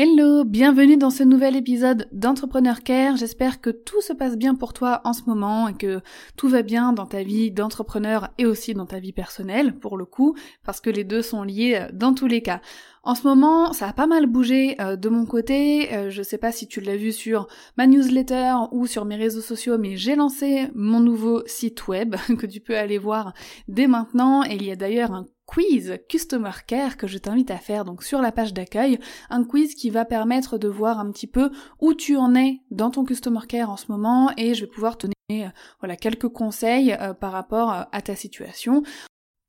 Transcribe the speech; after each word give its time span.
Hello, 0.00 0.44
bienvenue 0.44 0.96
dans 0.96 1.10
ce 1.10 1.24
nouvel 1.24 1.56
épisode 1.56 2.06
d'Entrepreneur 2.12 2.84
Care. 2.84 3.16
J'espère 3.16 3.60
que 3.60 3.70
tout 3.70 4.00
se 4.00 4.12
passe 4.12 4.36
bien 4.36 4.54
pour 4.54 4.72
toi 4.72 5.00
en 5.02 5.12
ce 5.12 5.22
moment 5.26 5.66
et 5.66 5.74
que 5.74 6.02
tout 6.36 6.48
va 6.48 6.62
bien 6.62 6.92
dans 6.92 7.06
ta 7.06 7.24
vie 7.24 7.50
d'entrepreneur 7.50 8.28
et 8.38 8.46
aussi 8.46 8.74
dans 8.74 8.86
ta 8.86 9.00
vie 9.00 9.12
personnelle 9.12 9.76
pour 9.76 9.96
le 9.96 10.04
coup, 10.04 10.36
parce 10.62 10.80
que 10.80 10.88
les 10.88 11.02
deux 11.02 11.20
sont 11.20 11.42
liés 11.42 11.88
dans 11.92 12.14
tous 12.14 12.28
les 12.28 12.42
cas. 12.42 12.60
En 13.08 13.14
ce 13.14 13.26
moment, 13.26 13.72
ça 13.72 13.88
a 13.88 13.94
pas 13.94 14.06
mal 14.06 14.26
bougé 14.26 14.78
euh, 14.82 14.94
de 14.96 15.08
mon 15.08 15.24
côté. 15.24 15.94
Euh, 15.94 16.10
je 16.10 16.22
sais 16.22 16.36
pas 16.36 16.52
si 16.52 16.68
tu 16.68 16.82
l'as 16.82 16.98
vu 16.98 17.10
sur 17.10 17.48
ma 17.78 17.86
newsletter 17.86 18.52
ou 18.70 18.86
sur 18.86 19.06
mes 19.06 19.16
réseaux 19.16 19.40
sociaux, 19.40 19.78
mais 19.78 19.96
j'ai 19.96 20.14
lancé 20.14 20.68
mon 20.74 21.00
nouveau 21.00 21.42
site 21.46 21.88
web 21.88 22.16
que 22.38 22.44
tu 22.44 22.60
peux 22.60 22.76
aller 22.76 22.98
voir 22.98 23.32
dès 23.66 23.86
maintenant. 23.86 24.44
Et 24.44 24.56
il 24.56 24.62
y 24.62 24.70
a 24.70 24.76
d'ailleurs 24.76 25.12
un 25.12 25.24
quiz 25.46 25.96
Customer 26.10 26.50
Care 26.66 26.98
que 26.98 27.06
je 27.06 27.16
t'invite 27.16 27.50
à 27.50 27.56
faire 27.56 27.86
donc 27.86 28.02
sur 28.02 28.20
la 28.20 28.30
page 28.30 28.52
d'accueil, 28.52 28.98
un 29.30 29.42
quiz 29.42 29.74
qui 29.74 29.88
va 29.88 30.04
permettre 30.04 30.58
de 30.58 30.68
voir 30.68 30.98
un 30.98 31.10
petit 31.10 31.26
peu 31.26 31.50
où 31.80 31.94
tu 31.94 32.18
en 32.18 32.34
es 32.34 32.60
dans 32.70 32.90
ton 32.90 33.06
Customer 33.06 33.40
Care 33.48 33.70
en 33.70 33.78
ce 33.78 33.86
moment 33.88 34.32
et 34.36 34.52
je 34.52 34.66
vais 34.66 34.70
pouvoir 34.70 34.98
te 34.98 35.06
donner 35.06 35.46
euh, 35.46 35.50
voilà 35.80 35.96
quelques 35.96 36.28
conseils 36.28 36.92
euh, 37.00 37.14
par 37.14 37.32
rapport 37.32 37.70
à 37.90 38.02
ta 38.02 38.14
situation. 38.14 38.82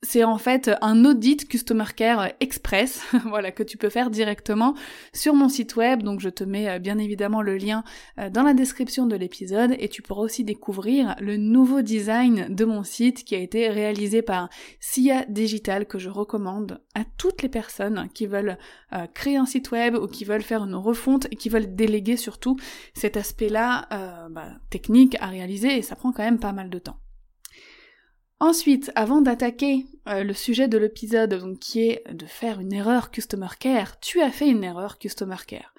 C'est 0.02 0.24
en 0.24 0.38
fait 0.38 0.72
un 0.82 1.04
audit 1.04 1.46
Customer 1.46 1.84
Care 1.94 2.32
Express, 2.40 3.04
voilà, 3.26 3.52
que 3.52 3.64
tu 3.64 3.78
peux 3.78 3.90
faire 3.90 4.10
directement 4.10 4.74
sur 5.12 5.34
mon 5.34 5.50
site 5.50 5.76
web. 5.76 6.04
Donc 6.04 6.22
je 6.22 6.30
te 6.30 6.46
mets 6.46 6.70
euh, 6.70 6.80
bien 6.80 6.98
évidemment 6.98 7.42
le 7.42 7.58
lien 7.58 7.84
euh, 8.18 8.30
dans 8.30 8.44
la 8.44 8.54
description 8.54 9.08
de 9.08 9.18
l'épisode 9.18 9.76
et 9.78 9.90
tu 9.90 10.02
pourras 10.02 10.22
aussi 10.22 10.46
découvrir 10.46 11.18
le 11.20 11.36
nouveau 11.36 11.82
design 11.82 12.48
de 12.48 12.64
mon 12.64 12.84
site 12.84 13.26
qui 13.26 13.36
a 13.36 13.40
été 13.40 13.68
réalisé 13.68 14.22
par 14.22 14.48
SIA 14.80 15.26
Digital 15.28 15.86
que 15.86 16.00
je 16.00 16.10
recommande 16.10 16.82
à 16.96 17.04
toutes 17.18 17.42
les 17.42 17.50
personnes 17.50 18.08
qui 18.14 18.26
veulent 18.26 18.58
euh, 18.94 19.06
créer 19.14 19.36
un 19.36 19.46
site 19.46 19.72
web 19.72 19.96
ou 19.96 20.08
qui 20.08 20.24
veulent 20.24 20.44
faire 20.44 20.64
une 20.64 20.76
refonte 20.76 21.28
et 21.30 21.36
qui 21.36 21.50
veulent 21.50 21.76
déléguer 21.76 22.16
surtout 22.16 22.56
cet 22.94 23.18
aspect-là 23.18 23.88
bah, 24.32 24.48
technique 24.70 25.18
à 25.20 25.28
réaliser 25.28 25.78
et 25.78 25.82
ça 25.82 25.98
prend 25.98 26.14
quand 26.14 26.24
même 26.24 26.40
pas 26.40 26.54
mal 26.54 26.70
de 26.70 26.80
temps. 26.80 27.00
Ensuite, 28.42 28.90
avant 28.96 29.20
d'attaquer 29.20 29.86
euh, 30.08 30.24
le 30.24 30.34
sujet 30.34 30.70
de 30.70 30.78
l'épisode, 30.78 31.58
qui 31.60 31.82
est 31.82 32.04
de 32.14 32.26
faire 32.26 32.62
une 32.62 32.72
erreur 32.72 33.12
Customer 33.12 33.50
Care, 33.60 34.00
tu 34.00 34.22
as 34.22 34.32
fait 34.32 34.48
une 34.48 34.64
erreur 34.64 34.98
Customer 34.98 35.36
Care. 35.46 35.74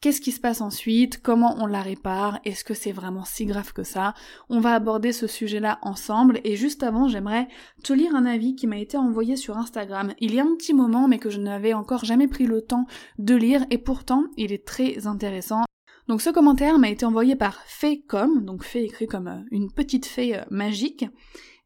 Qu'est-ce 0.00 0.22
qui 0.22 0.32
se 0.32 0.40
passe 0.40 0.62
ensuite? 0.62 1.20
Comment 1.22 1.56
on 1.58 1.66
la 1.66 1.82
répare? 1.82 2.40
Est-ce 2.46 2.64
que 2.64 2.72
c'est 2.72 2.92
vraiment 2.92 3.26
si 3.26 3.44
grave 3.44 3.74
que 3.74 3.82
ça? 3.82 4.14
On 4.48 4.60
va 4.60 4.72
aborder 4.72 5.12
ce 5.12 5.26
sujet-là 5.26 5.78
ensemble. 5.82 6.40
Et 6.44 6.56
juste 6.56 6.82
avant, 6.82 7.06
j'aimerais 7.06 7.48
te 7.82 7.92
lire 7.92 8.14
un 8.14 8.24
avis 8.24 8.56
qui 8.56 8.66
m'a 8.66 8.78
été 8.78 8.96
envoyé 8.96 9.36
sur 9.36 9.58
Instagram. 9.58 10.14
Il 10.18 10.34
y 10.34 10.40
a 10.40 10.44
un 10.44 10.54
petit 10.56 10.74
moment 10.74 11.08
mais 11.08 11.18
que 11.18 11.28
je 11.28 11.40
n'avais 11.40 11.74
encore 11.74 12.06
jamais 12.06 12.28
pris 12.28 12.46
le 12.46 12.62
temps 12.62 12.86
de 13.18 13.34
lire 13.34 13.66
et 13.70 13.78
pourtant 13.78 14.24
il 14.38 14.52
est 14.52 14.64
très 14.64 15.06
intéressant. 15.06 15.64
Donc 16.08 16.22
ce 16.22 16.30
commentaire 16.30 16.78
m'a 16.78 16.88
été 16.88 17.04
envoyé 17.04 17.34
par 17.34 17.60
Faycom, 17.66 18.44
donc 18.44 18.62
Fay 18.62 18.84
écrit 18.84 19.08
comme 19.08 19.26
euh, 19.26 19.40
une 19.50 19.72
petite 19.72 20.06
fée 20.06 20.36
euh, 20.36 20.44
magique 20.50 21.04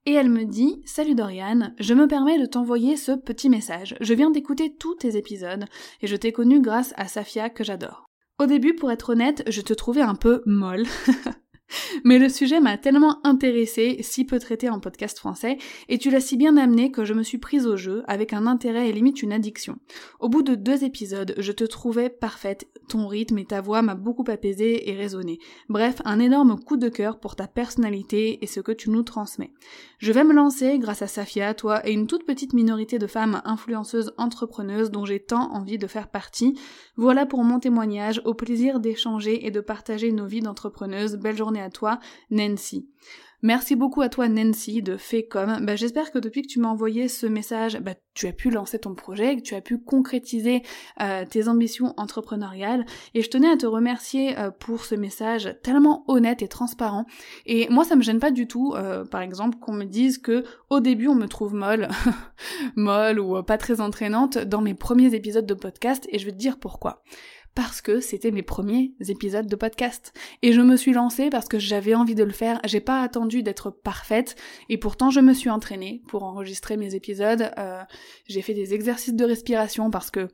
et 0.06 0.12
elle 0.12 0.30
me 0.30 0.44
dit 0.44 0.82
Salut 0.84 1.14
Dorian, 1.14 1.72
je 1.78 1.94
me 1.94 2.06
permets 2.06 2.38
de 2.38 2.46
t'envoyer 2.46 2.96
ce 2.96 3.12
petit 3.12 3.48
message. 3.48 3.96
Je 4.00 4.14
viens 4.14 4.30
d'écouter 4.30 4.74
tous 4.76 4.94
tes 4.94 5.16
épisodes 5.16 5.64
et 6.00 6.06
je 6.06 6.16
t'ai 6.16 6.32
connu 6.32 6.60
grâce 6.60 6.94
à 6.96 7.06
Safia 7.06 7.50
que 7.50 7.64
j'adore. 7.64 8.06
Au 8.38 8.46
début, 8.46 8.74
pour 8.74 8.90
être 8.90 9.10
honnête, 9.10 9.42
je 9.48 9.60
te 9.60 9.74
trouvais 9.74 10.00
un 10.00 10.14
peu 10.14 10.42
molle. 10.46 10.86
Mais 12.04 12.18
le 12.18 12.28
sujet 12.28 12.60
m'a 12.60 12.78
tellement 12.78 13.24
intéressé, 13.24 13.98
si 14.00 14.24
peu 14.24 14.38
traité 14.38 14.68
en 14.68 14.80
podcast 14.80 15.18
français, 15.18 15.58
et 15.88 15.98
tu 15.98 16.10
l'as 16.10 16.20
si 16.20 16.36
bien 16.36 16.56
amené 16.56 16.90
que 16.90 17.04
je 17.04 17.14
me 17.14 17.22
suis 17.22 17.38
prise 17.38 17.66
au 17.66 17.76
jeu 17.76 18.02
avec 18.06 18.32
un 18.32 18.46
intérêt 18.46 18.88
et 18.88 18.92
limite 18.92 19.22
une 19.22 19.32
addiction. 19.32 19.76
Au 20.18 20.28
bout 20.28 20.42
de 20.42 20.54
deux 20.54 20.84
épisodes, 20.84 21.34
je 21.38 21.52
te 21.52 21.64
trouvais 21.64 22.10
parfaite, 22.10 22.68
ton 22.88 23.06
rythme 23.06 23.38
et 23.38 23.44
ta 23.44 23.60
voix 23.60 23.82
m'a 23.82 23.94
beaucoup 23.94 24.24
apaisé 24.28 24.90
et 24.90 24.94
résonné. 24.94 25.38
Bref, 25.68 26.00
un 26.04 26.18
énorme 26.18 26.58
coup 26.58 26.76
de 26.76 26.88
cœur 26.88 27.20
pour 27.20 27.36
ta 27.36 27.46
personnalité 27.46 28.42
et 28.42 28.46
ce 28.46 28.60
que 28.60 28.72
tu 28.72 28.90
nous 28.90 29.02
transmets. 29.02 29.52
Je 30.00 30.12
vais 30.12 30.24
me 30.24 30.32
lancer 30.32 30.78
grâce 30.78 31.02
à 31.02 31.06
Safia, 31.06 31.52
toi 31.52 31.86
et 31.86 31.92
une 31.92 32.06
toute 32.06 32.24
petite 32.24 32.54
minorité 32.54 32.98
de 32.98 33.06
femmes 33.06 33.42
influenceuses 33.44 34.14
entrepreneuses 34.16 34.90
dont 34.90 35.04
j'ai 35.04 35.20
tant 35.20 35.52
envie 35.52 35.76
de 35.76 35.86
faire 35.86 36.08
partie. 36.08 36.58
Voilà 36.96 37.26
pour 37.26 37.44
mon 37.44 37.60
témoignage, 37.60 38.22
au 38.24 38.32
plaisir 38.32 38.80
d'échanger 38.80 39.44
et 39.46 39.50
de 39.50 39.60
partager 39.60 40.10
nos 40.10 40.24
vies 40.24 40.40
d'entrepreneuses. 40.40 41.16
Belle 41.16 41.36
journée 41.36 41.60
à 41.60 41.68
toi, 41.68 41.98
Nancy. 42.30 42.88
Merci 43.42 43.74
beaucoup 43.74 44.02
à 44.02 44.10
toi 44.10 44.28
Nancy 44.28 44.82
de 44.82 44.98
Fécom. 44.98 45.60
Bah, 45.62 45.74
J'espère 45.74 46.10
que 46.10 46.18
depuis 46.18 46.42
que 46.42 46.46
tu 46.46 46.60
m'as 46.60 46.68
envoyé 46.68 47.08
ce 47.08 47.26
message, 47.26 47.78
bah, 47.80 47.94
tu 48.12 48.26
as 48.26 48.32
pu 48.32 48.50
lancer 48.50 48.78
ton 48.78 48.94
projet, 48.94 49.36
que 49.36 49.40
tu 49.40 49.54
as 49.54 49.62
pu 49.62 49.78
concrétiser 49.78 50.62
euh, 51.00 51.24
tes 51.24 51.48
ambitions 51.48 51.94
entrepreneuriales. 51.96 52.84
Et 53.14 53.22
je 53.22 53.30
tenais 53.30 53.48
à 53.48 53.56
te 53.56 53.64
remercier 53.64 54.38
euh, 54.38 54.50
pour 54.50 54.84
ce 54.84 54.94
message 54.94 55.56
tellement 55.62 56.04
honnête 56.06 56.42
et 56.42 56.48
transparent. 56.48 57.06
Et 57.46 57.66
moi 57.70 57.84
ça 57.84 57.96
me 57.96 58.02
gêne 58.02 58.20
pas 58.20 58.30
du 58.30 58.46
tout, 58.46 58.74
euh, 58.76 59.06
par 59.06 59.22
exemple, 59.22 59.56
qu'on 59.58 59.72
me 59.72 59.84
dise 59.84 60.18
que 60.18 60.44
au 60.68 60.80
début 60.80 61.08
on 61.08 61.14
me 61.14 61.26
trouve 61.26 61.54
molle, 61.54 61.88
molle 62.76 63.18
ou 63.20 63.42
pas 63.42 63.56
très 63.56 63.80
entraînante 63.80 64.36
dans 64.36 64.60
mes 64.60 64.74
premiers 64.74 65.14
épisodes 65.14 65.46
de 65.46 65.54
podcast. 65.54 66.06
Et 66.10 66.18
je 66.18 66.26
vais 66.26 66.32
te 66.32 66.36
dire 66.36 66.58
pourquoi 66.58 67.02
parce 67.54 67.80
que 67.80 68.00
c'était 68.00 68.30
mes 68.30 68.42
premiers 68.42 68.92
épisodes 69.08 69.46
de 69.46 69.56
podcast. 69.56 70.12
Et 70.42 70.52
je 70.52 70.60
me 70.60 70.76
suis 70.76 70.92
lancée 70.92 71.30
parce 71.30 71.48
que 71.48 71.58
j'avais 71.58 71.94
envie 71.94 72.14
de 72.14 72.24
le 72.24 72.32
faire, 72.32 72.60
j'ai 72.64 72.80
pas 72.80 73.02
attendu 73.02 73.42
d'être 73.42 73.70
parfaite, 73.70 74.36
et 74.68 74.78
pourtant 74.78 75.10
je 75.10 75.20
me 75.20 75.34
suis 75.34 75.50
entraînée 75.50 76.02
pour 76.08 76.22
enregistrer 76.22 76.76
mes 76.76 76.94
épisodes. 76.94 77.50
Euh, 77.58 77.82
j'ai 78.26 78.42
fait 78.42 78.54
des 78.54 78.74
exercices 78.74 79.14
de 79.14 79.24
respiration 79.24 79.90
parce 79.90 80.10
que 80.10 80.28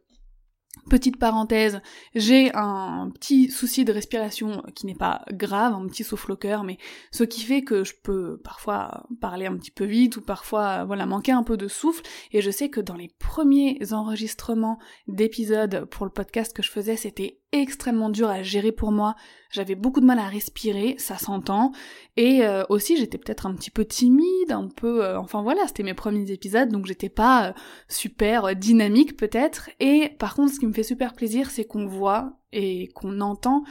Petite 0.89 1.19
parenthèse, 1.19 1.81
j'ai 2.15 2.55
un 2.55 3.11
petit 3.13 3.51
souci 3.51 3.85
de 3.85 3.93
respiration 3.93 4.63
qui 4.77 4.87
n'est 4.87 4.95
pas 4.95 5.25
grave, 5.33 5.75
un 5.75 5.87
petit 5.89 6.05
souffle 6.05 6.31
au 6.31 6.37
cœur, 6.37 6.63
mais 6.63 6.79
ce 7.11 7.25
qui 7.25 7.41
fait 7.41 7.63
que 7.63 7.83
je 7.83 7.95
peux 8.01 8.39
parfois 8.39 9.05
parler 9.21 9.47
un 9.47 9.57
petit 9.57 9.73
peu 9.73 9.85
vite 9.85 10.17
ou 10.17 10.21
parfois 10.21 10.85
voilà 10.85 11.05
manquer 11.05 11.33
un 11.33 11.43
peu 11.43 11.57
de 11.57 11.67
souffle. 11.67 12.05
Et 12.31 12.41
je 12.41 12.51
sais 12.53 12.69
que 12.69 12.81
dans 12.81 12.95
les 12.95 13.11
premiers 13.19 13.79
enregistrements 13.93 14.79
d'épisodes 15.09 15.87
pour 15.87 16.07
le 16.07 16.13
podcast 16.13 16.55
que 16.55 16.63
je 16.63 16.71
faisais, 16.71 16.97
c'était 16.97 17.41
extrêmement 17.53 18.11
dur 18.11 18.29
à 18.29 18.43
gérer 18.43 18.73
pour 18.73 18.93
moi. 18.93 19.15
J'avais 19.51 19.75
beaucoup 19.75 20.01
de 20.01 20.07
mal 20.07 20.19
à 20.19 20.27
respirer, 20.27 20.97
ça 20.99 21.17
s'entend. 21.17 21.73
Et 22.17 22.45
euh, 22.45 22.65
aussi 22.69 22.97
j'étais 22.97 23.19
peut-être 23.19 23.47
un 23.47 23.55
petit 23.55 23.71
peu 23.71 23.85
timide, 23.85 24.51
un 24.51 24.69
peu... 24.69 25.05
Euh, 25.05 25.19
enfin 25.19 25.43
voilà, 25.43 25.67
c'était 25.67 25.83
mes 25.83 25.95
premiers 25.95 26.31
épisodes, 26.31 26.69
donc 26.69 26.87
j'étais 26.87 27.09
pas 27.09 27.49
euh, 27.49 27.53
super 27.89 28.55
dynamique 28.57 29.17
peut-être. 29.17 29.71
Et 29.81 30.11
par 30.19 30.35
contre 30.35 30.53
ce 30.53 30.61
qui 30.61 30.67
me 30.67 30.73
fait 30.73 30.83
super 30.83 31.15
plaisir, 31.15 31.51
c'est 31.51 31.65
qu'on 31.65 31.87
voit 31.87 32.39
et 32.53 32.89
qu'on 32.95 33.21
entend 33.21 33.65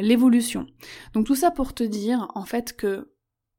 l'évolution. 0.00 0.66
Donc 1.12 1.26
tout 1.26 1.34
ça 1.34 1.50
pour 1.50 1.74
te 1.74 1.82
dire 1.82 2.30
en 2.34 2.46
fait 2.46 2.74
que 2.74 3.12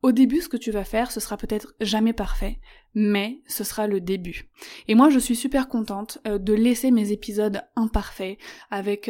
au 0.04 0.12
début, 0.12 0.42
ce 0.42 0.50
que 0.50 0.58
tu 0.58 0.72
vas 0.72 0.84
faire, 0.84 1.12
ce 1.12 1.20
sera 1.20 1.38
peut-être 1.38 1.74
jamais 1.82 2.14
parfait, 2.14 2.60
mais 3.00 3.42
ce 3.46 3.64
sera 3.64 3.86
le 3.86 4.02
début. 4.02 4.50
Et 4.88 4.96
moi, 4.96 5.12
je 5.12 5.20
suis 5.20 5.36
super 5.36 5.68
contente 5.68 6.18
de 6.26 6.54
laisser 6.54 6.90
mes 6.90 7.12
épisodes 7.12 7.62
imparfaits, 7.76 8.40
avec 8.72 9.08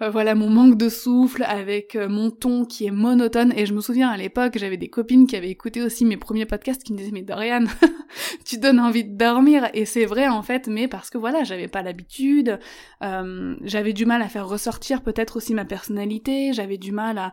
euh, 0.00 0.10
voilà 0.10 0.36
mon 0.36 0.48
manque 0.48 0.76
de 0.76 0.88
souffle, 0.88 1.42
avec 1.42 1.96
euh, 1.96 2.08
mon 2.08 2.30
ton 2.30 2.64
qui 2.64 2.86
est 2.86 2.92
monotone. 2.92 3.52
Et 3.56 3.66
je 3.66 3.74
me 3.74 3.80
souviens 3.80 4.08
à 4.08 4.16
l'époque, 4.16 4.56
j'avais 4.56 4.76
des 4.76 4.88
copines 4.88 5.26
qui 5.26 5.34
avaient 5.34 5.50
écouté 5.50 5.82
aussi 5.82 6.04
mes 6.04 6.16
premiers 6.16 6.46
podcasts 6.46 6.84
qui 6.84 6.92
me 6.92 6.98
disaient 6.98 7.10
mais 7.12 7.22
Dorian, 7.22 7.64
tu 8.44 8.58
donnes 8.58 8.78
envie 8.78 9.04
de 9.04 9.16
dormir. 9.16 9.68
Et 9.74 9.84
c'est 9.86 10.04
vrai 10.04 10.28
en 10.28 10.42
fait, 10.42 10.68
mais 10.68 10.86
parce 10.86 11.10
que 11.10 11.18
voilà, 11.18 11.42
j'avais 11.42 11.68
pas 11.68 11.82
l'habitude, 11.82 12.60
euh, 13.02 13.56
j'avais 13.62 13.92
du 13.92 14.06
mal 14.06 14.22
à 14.22 14.28
faire 14.28 14.48
ressortir 14.48 15.02
peut-être 15.02 15.36
aussi 15.36 15.52
ma 15.52 15.64
personnalité, 15.64 16.52
j'avais 16.52 16.78
du 16.78 16.92
mal 16.92 17.18
à 17.18 17.32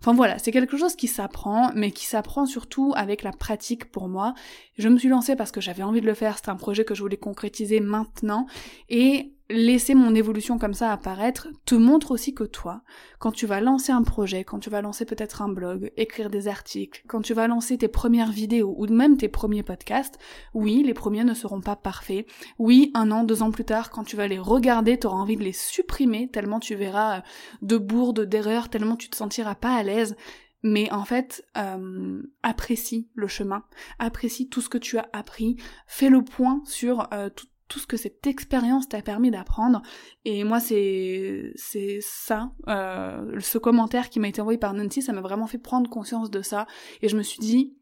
Enfin 0.00 0.14
voilà, 0.14 0.38
c'est 0.38 0.52
quelque 0.52 0.76
chose 0.76 0.96
qui 0.96 1.08
s'apprend, 1.08 1.70
mais 1.74 1.90
qui 1.90 2.06
s'apprend 2.06 2.46
surtout 2.46 2.92
avec 2.96 3.22
la 3.22 3.32
pratique 3.32 3.90
pour 3.90 4.08
moi. 4.08 4.34
Je 4.78 4.88
me 4.88 4.98
suis 4.98 5.08
lancée 5.08 5.36
parce 5.36 5.52
que 5.52 5.60
j'avais 5.60 5.82
envie 5.82 6.00
de 6.00 6.06
le 6.06 6.14
faire, 6.14 6.36
c'est 6.38 6.50
un 6.50 6.56
projet 6.56 6.84
que 6.84 6.94
je 6.94 7.02
voulais 7.02 7.16
concrétiser 7.16 7.80
maintenant, 7.80 8.46
et 8.88 9.32
laisser 9.48 9.94
mon 9.94 10.14
évolution 10.14 10.58
comme 10.58 10.74
ça 10.74 10.92
apparaître 10.92 11.48
te 11.64 11.74
montre 11.74 12.10
aussi 12.10 12.34
que 12.34 12.44
toi, 12.44 12.82
quand 13.18 13.32
tu 13.32 13.46
vas 13.46 13.60
lancer 13.60 13.92
un 13.92 14.02
projet, 14.02 14.44
quand 14.44 14.58
tu 14.58 14.70
vas 14.70 14.82
lancer 14.82 15.04
peut-être 15.04 15.42
un 15.42 15.48
blog, 15.48 15.92
écrire 15.96 16.30
des 16.30 16.48
articles, 16.48 17.02
quand 17.06 17.22
tu 17.22 17.34
vas 17.34 17.46
lancer 17.46 17.78
tes 17.78 17.88
premières 17.88 18.32
vidéos 18.32 18.74
ou 18.76 18.86
même 18.86 19.16
tes 19.16 19.28
premiers 19.28 19.62
podcasts, 19.62 20.18
oui, 20.54 20.82
les 20.84 20.94
premiers 20.94 21.24
ne 21.24 21.34
seront 21.34 21.60
pas 21.60 21.76
parfaits. 21.76 22.26
Oui, 22.58 22.90
un 22.94 23.10
an, 23.10 23.24
deux 23.24 23.42
ans 23.42 23.52
plus 23.52 23.64
tard, 23.64 23.90
quand 23.90 24.04
tu 24.04 24.16
vas 24.16 24.28
les 24.28 24.38
regarder, 24.38 24.98
tu 24.98 25.06
auras 25.06 25.18
envie 25.18 25.36
de 25.36 25.44
les 25.44 25.52
supprimer 25.52 26.28
tellement 26.28 26.60
tu 26.60 26.74
verras 26.74 27.18
euh, 27.18 27.20
de 27.62 27.76
bourdes, 27.76 28.22
d'erreurs, 28.22 28.68
tellement 28.68 28.96
tu 28.96 29.08
te 29.08 29.16
sentiras 29.16 29.54
pas 29.54 29.74
à 29.74 29.82
l'aise. 29.82 30.16
Mais 30.62 30.90
en 30.90 31.04
fait, 31.04 31.44
euh, 31.56 32.22
apprécie 32.42 33.08
le 33.14 33.28
chemin, 33.28 33.62
apprécie 33.98 34.48
tout 34.48 34.60
ce 34.60 34.68
que 34.68 34.78
tu 34.78 34.98
as 34.98 35.08
appris, 35.12 35.56
fais 35.86 36.08
le 36.08 36.24
point 36.24 36.62
sur 36.64 37.08
euh, 37.12 37.28
tout, 37.28 37.46
tout 37.68 37.78
ce 37.78 37.86
que 37.86 37.96
cette 37.96 38.26
expérience 38.26 38.88
t'a 38.88 39.02
permis 39.02 39.30
d'apprendre. 39.30 39.82
Et 40.24 40.44
moi, 40.44 40.60
c'est 40.60 41.52
c'est 41.56 41.98
ça, 42.00 42.52
euh, 42.68 43.40
ce 43.40 43.58
commentaire 43.58 44.08
qui 44.08 44.20
m'a 44.20 44.28
été 44.28 44.40
envoyé 44.40 44.58
par 44.58 44.74
Nancy, 44.74 45.02
ça 45.02 45.12
m'a 45.12 45.20
vraiment 45.20 45.46
fait 45.46 45.58
prendre 45.58 45.90
conscience 45.90 46.30
de 46.30 46.42
ça. 46.42 46.66
Et 47.02 47.08
je 47.08 47.16
me 47.16 47.22
suis 47.22 47.40
dit, 47.40 47.76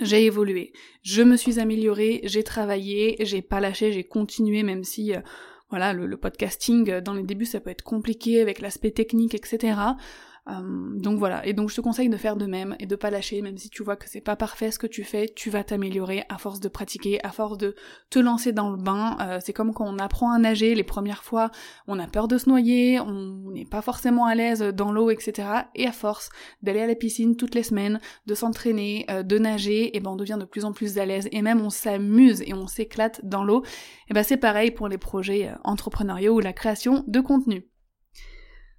j'ai 0.00 0.24
évolué, 0.24 0.72
je 1.02 1.22
me 1.22 1.36
suis 1.36 1.58
améliorée, 1.58 2.20
j'ai 2.24 2.42
travaillé, 2.42 3.16
j'ai 3.20 3.42
pas 3.42 3.60
lâché, 3.60 3.92
j'ai 3.92 4.04
continué, 4.04 4.62
même 4.62 4.84
si 4.84 5.14
euh, 5.14 5.20
voilà, 5.70 5.92
le, 5.92 6.16
podcasting 6.16 6.90
euh, 6.90 7.00
dans 7.00 7.14
les 7.14 7.22
débuts 7.22 7.46
ça 7.46 7.60
peut 7.60 7.70
être 7.70 7.82
compliqué 7.82 8.40
avec 8.40 8.60
l'aspect 8.60 8.90
technique, 8.90 9.34
etc. 9.34 9.74
Euh, 10.48 10.98
donc 10.98 11.18
voilà, 11.18 11.46
et 11.46 11.52
donc 11.52 11.70
je 11.70 11.76
te 11.76 11.80
conseille 11.80 12.08
de 12.08 12.16
faire 12.16 12.36
de 12.36 12.46
même 12.46 12.74
et 12.80 12.86
de 12.86 12.96
pas 12.96 13.10
lâcher, 13.10 13.42
même 13.42 13.56
si 13.56 13.70
tu 13.70 13.84
vois 13.84 13.94
que 13.94 14.08
c'est 14.08 14.20
pas 14.20 14.34
parfait 14.34 14.72
ce 14.72 14.78
que 14.78 14.88
tu 14.88 15.04
fais, 15.04 15.32
tu 15.36 15.50
vas 15.50 15.62
t'améliorer 15.62 16.24
à 16.28 16.36
force 16.36 16.58
de 16.58 16.68
pratiquer, 16.68 17.24
à 17.24 17.30
force 17.30 17.58
de 17.58 17.76
te 18.10 18.18
lancer 18.18 18.52
dans 18.52 18.70
le 18.70 18.76
bain. 18.76 19.16
Euh, 19.20 19.38
c'est 19.40 19.52
comme 19.52 19.72
quand 19.72 19.86
on 19.86 19.98
apprend 19.98 20.32
à 20.32 20.38
nager 20.38 20.74
les 20.74 20.82
premières 20.82 21.22
fois, 21.22 21.50
on 21.86 21.98
a 22.00 22.08
peur 22.08 22.26
de 22.26 22.38
se 22.38 22.48
noyer, 22.48 22.98
on 22.98 23.52
n'est 23.52 23.64
pas 23.64 23.82
forcément 23.82 24.26
à 24.26 24.34
l'aise 24.34 24.62
dans 24.62 24.90
l'eau, 24.90 25.10
etc. 25.10 25.48
Et 25.76 25.86
à 25.86 25.92
force 25.92 26.30
d'aller 26.62 26.80
à 26.80 26.86
la 26.88 26.96
piscine 26.96 27.36
toutes 27.36 27.54
les 27.54 27.62
semaines, 27.62 28.00
de 28.26 28.34
s'entraîner, 28.34 29.06
euh, 29.10 29.22
de 29.22 29.38
nager, 29.38 29.96
et 29.96 30.00
ben 30.00 30.10
on 30.10 30.16
devient 30.16 30.38
de 30.40 30.44
plus 30.44 30.64
en 30.64 30.72
plus 30.72 30.98
à 30.98 31.06
l'aise 31.06 31.28
et 31.30 31.42
même 31.42 31.60
on 31.60 31.70
s'amuse 31.70 32.42
et 32.42 32.52
on 32.52 32.66
s'éclate 32.66 33.24
dans 33.24 33.44
l'eau. 33.44 33.62
Et 34.08 34.14
ben 34.14 34.24
c'est 34.24 34.36
pareil 34.36 34.72
pour 34.72 34.88
les 34.88 34.98
projets 34.98 35.52
entrepreneuriaux 35.62 36.34
ou 36.34 36.40
la 36.40 36.52
création 36.52 37.04
de 37.06 37.20
contenu. 37.20 37.71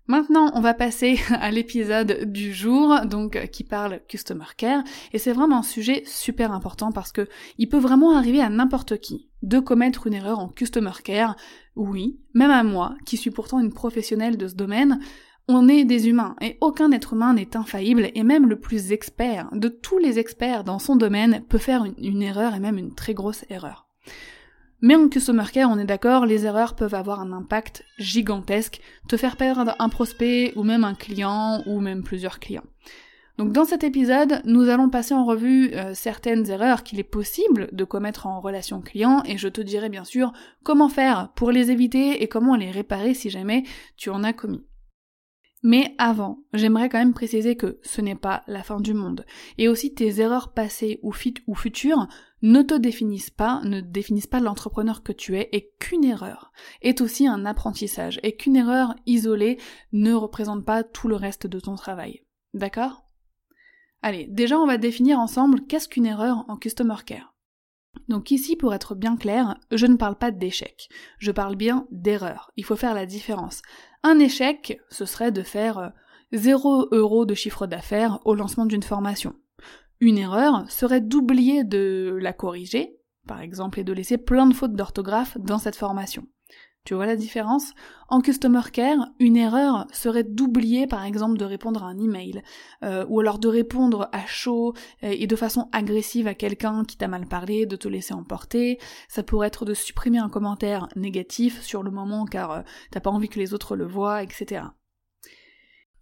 Maintenant, 0.08 0.52
on 0.54 0.60
va 0.60 0.74
passer 0.74 1.18
à 1.30 1.50
l'épisode 1.52 2.32
du 2.32 2.54
jour, 2.54 3.06
donc 3.06 3.36
euh, 3.36 3.46
qui 3.46 3.64
parle 3.64 4.02
customer 4.08 4.46
care, 4.58 4.84
et 5.14 5.18
c'est 5.18 5.32
vraiment 5.32 5.60
un 5.60 5.64
sujet 5.64 6.04
super 6.06 6.52
important 6.52 6.92
parce 6.92 7.12
que 7.12 7.28
il 7.58 7.70
peut 7.70 7.78
vraiment 7.78 8.18
arriver 8.18 8.42
à 8.42 8.50
n'importe 8.50 9.00
qui 9.00 9.30
de 9.44 9.60
commettre 9.60 10.08
une 10.08 10.14
erreur 10.14 10.40
en 10.40 10.50
customer 10.50 10.92
care. 11.04 11.36
Oui, 11.76 12.20
même 12.34 12.52
à 12.52 12.64
moi, 12.64 12.96
qui 13.06 13.18
suis 13.18 13.32
pourtant 13.32 13.60
une 13.60 13.74
professionnelle 13.74 14.38
de 14.38 14.48
ce 14.48 14.56
domaine, 14.56 15.00
on 15.48 15.68
est 15.68 15.84
des 15.84 16.08
humains 16.08 16.36
et 16.42 16.58
aucun 16.62 16.92
être 16.92 17.14
humain 17.14 17.34
n'est 17.34 17.58
infaillible 17.58 18.10
et 18.14 18.24
même 18.24 18.48
le 18.48 18.60
plus 18.60 18.92
expert 18.92 19.50
de 19.52 19.68
tous 19.68 19.98
les 19.98 20.20
experts 20.20 20.64
dans 20.64 20.80
son 20.80 20.96
domaine 20.96 21.44
peut 21.50 21.58
faire 21.58 21.84
une, 21.84 21.96
une 21.98 22.22
erreur 22.22 22.56
et 22.56 22.60
même 22.62 22.78
une 22.78 22.96
très 22.96 23.14
grosse 23.14 23.44
erreur. 23.50 23.83
Mais 24.84 24.98
en 24.98 25.08
customer 25.08 25.46
care, 25.50 25.70
on 25.72 25.80
est 25.80 25.86
d'accord, 25.86 26.26
les 26.26 26.46
erreurs 26.46 26.76
peuvent 26.76 26.94
avoir 26.94 27.22
un 27.22 27.32
impact 27.32 27.86
gigantesque, 28.00 28.82
te 29.08 29.16
faire 29.16 29.38
perdre 29.38 29.78
un 29.80 29.88
prospect 29.88 30.52
ou 30.58 30.64
même 30.64 30.84
un 30.84 30.94
client 30.94 31.64
ou 31.68 31.80
même 31.80 32.04
plusieurs 32.04 32.42
clients. 32.42 32.66
Donc 33.38 33.54
dans 33.54 33.64
cet 33.64 33.86
épisode, 33.86 34.42
nous 34.44 34.68
allons 34.68 34.90
passer 34.90 35.14
en 35.14 35.24
revue 35.24 35.74
euh, 35.74 35.94
certaines 35.94 36.52
erreurs 36.52 36.84
qu'il 36.84 37.00
est 37.00 37.04
possible 37.04 37.70
de 37.72 37.86
commettre 37.86 38.28
en 38.28 38.42
relation 38.42 38.82
client 38.82 39.24
et 39.26 39.38
je 39.38 39.48
te 39.48 39.62
dirai 39.62 39.88
bien 39.88 40.04
sûr 40.04 40.34
comment 40.64 40.90
faire 40.90 41.32
pour 41.34 41.52
les 41.52 41.72
éviter 41.72 42.22
et 42.22 42.28
comment 42.28 42.58
les 42.58 42.70
réparer 42.70 43.14
si 43.14 43.30
jamais 43.30 43.64
tu 43.96 44.10
en 44.10 44.22
as 44.22 44.34
commis. 44.34 44.66
Mais 45.66 45.96
avant, 45.98 46.40
j'aimerais 46.52 46.90
quand 46.90 47.00
même 47.00 47.14
préciser 47.14 47.56
que 47.56 47.80
ce 47.84 48.02
n'est 48.02 48.16
pas 48.16 48.44
la 48.48 48.64
fin 48.64 48.82
du 48.82 48.94
monde. 48.94 49.26
Et 49.58 49.70
aussi 49.70 49.94
tes 49.94 50.20
erreurs 50.20 50.52
passées 50.52 51.00
ou, 51.04 51.14
ou 51.48 51.56
futures 51.56 52.10
ne 52.44 52.62
te 52.62 52.74
définissent 52.74 53.32
pas, 53.32 53.62
ne 53.64 53.80
définissent 53.80 54.28
pas 54.28 54.42
l'entrepreneur 54.42 55.02
que 55.02 55.14
tu 55.14 55.38
es 55.38 55.50
et 55.54 55.72
qu'une 55.80 56.04
erreur 56.04 56.52
est 56.82 57.00
aussi 57.00 57.26
un 57.26 57.46
apprentissage 57.46 58.20
et 58.22 58.36
qu'une 58.36 58.58
erreur 58.58 58.94
isolée 59.06 59.58
ne 59.94 60.14
représente 60.14 60.66
pas 60.66 60.84
tout 60.84 61.08
le 61.08 61.16
reste 61.16 61.48
de 61.48 61.60
ton 61.60 61.76
travail. 61.76 62.22
D'accord? 62.54 63.06
Allez, 64.02 64.28
déjà 64.30 64.60
on 64.60 64.68
va 64.68 64.78
définir 64.78 65.20
ensemble 65.20 65.66
qu'est-ce 65.66 65.88
qu'une 65.88 66.06
erreur 66.06 66.44
en 66.50 66.58
Customer 66.58 66.98
Care. 67.06 67.34
Donc 68.10 68.32
ici, 68.32 68.58
pour 68.58 68.74
être 68.74 68.96
bien 68.96 69.16
clair, 69.16 69.58
je 69.72 69.86
ne 69.86 69.96
parle 69.96 70.18
pas 70.18 70.32
d'échec, 70.32 70.90
je 71.20 71.32
parle 71.32 71.56
bien 71.56 71.88
d'erreur. 71.92 72.52
Il 72.58 72.66
faut 72.66 72.76
faire 72.76 72.94
la 72.94 73.06
différence. 73.06 73.62
Un 74.04 74.20
échec, 74.20 74.82
ce 74.90 75.06
serait 75.06 75.32
de 75.32 75.44
faire 75.44 75.94
0 76.34 76.82
euh, 76.82 76.88
euros 76.92 77.26
de 77.26 77.36
chiffre 77.36 77.68
d'affaires 77.68 78.20
au 78.26 78.36
lancement 78.36 78.66
d'une 78.66 78.84
formation. 78.84 79.36
Une 80.04 80.18
erreur 80.18 80.70
serait 80.70 81.00
d'oublier 81.00 81.64
de 81.64 82.18
la 82.20 82.34
corriger, 82.34 82.98
par 83.26 83.40
exemple, 83.40 83.80
et 83.80 83.86
de 83.86 83.94
laisser 83.94 84.18
plein 84.18 84.48
de 84.48 84.54
fautes 84.54 84.76
d'orthographe 84.76 85.38
dans 85.40 85.60
cette 85.60 85.78
formation. 85.78 86.28
Tu 86.84 86.94
vois 86.94 87.06
la 87.06 87.16
différence? 87.16 87.72
En 88.10 88.20
Customer 88.20 88.64
Care, 88.74 89.08
une 89.20 89.38
erreur 89.38 89.88
serait 89.94 90.26
d'oublier 90.26 90.88
par 90.88 91.06
exemple 91.06 91.38
de 91.38 91.46
répondre 91.46 91.86
à 91.86 91.88
un 91.88 91.98
email, 91.98 92.44
euh, 92.84 93.06
ou 93.08 93.22
alors 93.22 93.40
de 93.40 93.48
répondre 93.48 94.10
à 94.12 94.26
chaud 94.26 94.74
et 95.02 95.26
de 95.26 95.36
façon 95.38 95.70
agressive 95.72 96.28
à 96.28 96.34
quelqu'un 96.34 96.84
qui 96.84 96.98
t'a 96.98 97.08
mal 97.08 97.26
parlé, 97.26 97.66
de 97.66 97.78
te 97.78 97.88
laisser 97.88 98.14
emporter. 98.14 98.80
Ça 99.08 99.24
pourrait 99.24 99.48
être 99.48 99.64
de 99.64 99.74
supprimer 99.74 100.18
un 100.18 100.28
commentaire 100.28 100.90
négatif 100.98 101.62
sur 101.62 101.82
le 101.82 101.92
moment 101.92 102.26
car 102.26 102.52
euh, 102.52 102.62
t'as 102.92 103.00
pas 103.00 103.10
envie 103.10 103.30
que 103.30 103.40
les 103.40 103.54
autres 103.54 103.78
le 103.78 103.86
voient, 103.86 104.22
etc. 104.22 104.64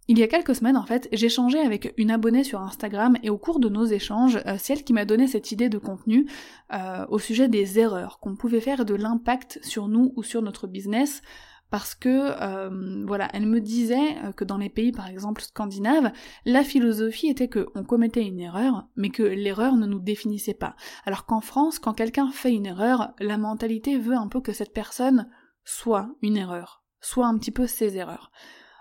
Il 0.08 0.18
y 0.18 0.22
a 0.24 0.28
quelques 0.28 0.56
semaines, 0.56 0.76
en 0.76 0.84
fait, 0.84 1.08
échangé 1.12 1.60
avec 1.60 1.94
une 1.96 2.10
abonnée 2.10 2.42
sur 2.42 2.60
Instagram 2.60 3.16
et 3.22 3.30
au 3.30 3.38
cours 3.38 3.60
de 3.60 3.68
nos 3.68 3.84
échanges, 3.84 4.40
euh, 4.46 4.56
c'est 4.58 4.72
elle 4.72 4.84
qui 4.84 4.92
m'a 4.92 5.04
donné 5.04 5.28
cette 5.28 5.52
idée 5.52 5.68
de 5.68 5.78
contenu 5.78 6.28
euh, 6.72 7.06
au 7.08 7.20
sujet 7.20 7.48
des 7.48 7.78
erreurs 7.78 8.18
qu'on 8.18 8.34
pouvait 8.34 8.60
faire 8.60 8.84
de 8.84 8.94
l'impact 8.94 9.60
sur 9.62 9.86
nous 9.86 10.12
ou 10.16 10.24
sur 10.24 10.42
notre 10.42 10.66
business 10.66 11.22
parce 11.70 11.94
que 11.94 12.08
euh, 12.08 13.04
voilà, 13.06 13.28
elle 13.32 13.46
me 13.46 13.60
disait 13.60 14.16
que 14.36 14.44
dans 14.44 14.58
les 14.58 14.68
pays 14.68 14.92
par 14.92 15.08
exemple 15.08 15.40
scandinaves, 15.40 16.12
la 16.44 16.64
philosophie 16.64 17.28
était 17.28 17.48
que 17.48 17.68
on 17.74 17.82
commettait 17.82 18.26
une 18.26 18.40
erreur, 18.40 18.88
mais 18.94 19.08
que 19.08 19.22
l'erreur 19.22 19.76
ne 19.76 19.86
nous 19.86 20.00
définissait 20.00 20.52
pas. 20.52 20.76
Alors 21.06 21.24
qu'en 21.24 21.40
France, 21.40 21.78
quand 21.78 21.94
quelqu'un 21.94 22.30
fait 22.30 22.52
une 22.52 22.66
erreur, 22.66 23.14
la 23.20 23.38
mentalité 23.38 23.96
veut 23.96 24.16
un 24.16 24.28
peu 24.28 24.42
que 24.42 24.52
cette 24.52 24.74
personne 24.74 25.30
soit 25.64 26.14
une 26.20 26.36
erreur, 26.36 26.84
soit 27.00 27.26
un 27.26 27.38
petit 27.38 27.52
peu 27.52 27.66
ses 27.66 27.96
erreurs. 27.96 28.30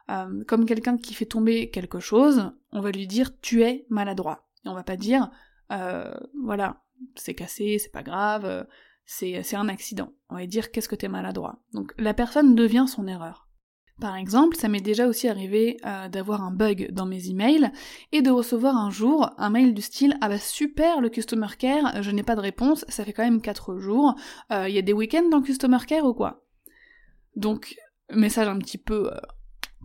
Euh, 0.10 0.44
comme 0.46 0.66
quelqu'un 0.66 0.98
qui 0.98 1.14
fait 1.14 1.26
tomber 1.26 1.70
quelque 1.70 2.00
chose, 2.00 2.52
on 2.72 2.82
va 2.82 2.92
lui 2.92 3.08
dire 3.08 3.40
tu 3.42 3.64
es 3.64 3.86
maladroit. 3.90 4.48
Et 4.66 4.70
on 4.70 4.74
va 4.74 4.84
pas 4.84 4.98
dire 4.98 5.30
euh, 5.72 6.14
voilà, 6.44 6.82
c'est 7.16 7.34
cassé, 7.34 7.78
c'est 7.80 7.92
pas 7.92 8.04
grave, 8.04 8.46
euh, 8.46 8.64
c'est 9.06 9.56
un 9.56 9.70
accident. 9.70 10.12
On 10.30 10.36
va 10.36 10.46
dire 10.46 10.72
qu'est-ce 10.72 10.90
que 10.90 10.96
t'es 10.96 11.08
maladroit? 11.08 11.60
Donc 11.74 11.94
la 11.98 12.14
personne 12.14 12.56
devient 12.56 12.86
son 12.88 13.08
erreur. 13.08 13.48
Par 14.00 14.16
exemple, 14.16 14.56
ça 14.56 14.68
m'est 14.68 14.82
déjà 14.82 15.06
aussi 15.06 15.28
arrivé 15.28 15.78
d'avoir 16.12 16.42
un 16.44 16.50
bug 16.50 16.90
dans 16.92 17.06
mes 17.06 17.30
emails 17.30 17.70
et 18.12 18.24
de 18.24 18.32
recevoir 18.32 18.76
un 18.76 18.90
jour 18.90 19.30
un 19.38 19.52
mail 19.52 19.76
du 19.76 19.82
style 19.84 20.18
Ah 20.22 20.30
bah 20.30 20.40
super 20.40 21.02
le 21.02 21.10
Customer 21.10 21.50
Care, 21.60 22.02
je 22.02 22.10
n'ai 22.10 22.24
pas 22.24 22.36
de 22.36 22.42
réponse, 22.42 22.84
ça 22.88 23.06
fait 23.06 23.14
quand 23.14 23.24
même 23.24 23.42
4 23.42 23.78
jours, 23.78 24.16
il 24.50 24.72
y 24.72 24.80
a 24.80 24.82
des 24.82 24.94
week-ends 24.94 25.30
dans 25.30 25.44
Customer 25.44 25.78
Care 25.86 26.04
ou 26.04 26.16
quoi? 26.16 26.44
Donc, 27.36 27.76
message 28.10 28.48
un 28.48 28.58
petit 28.58 28.80
peu 28.80 29.12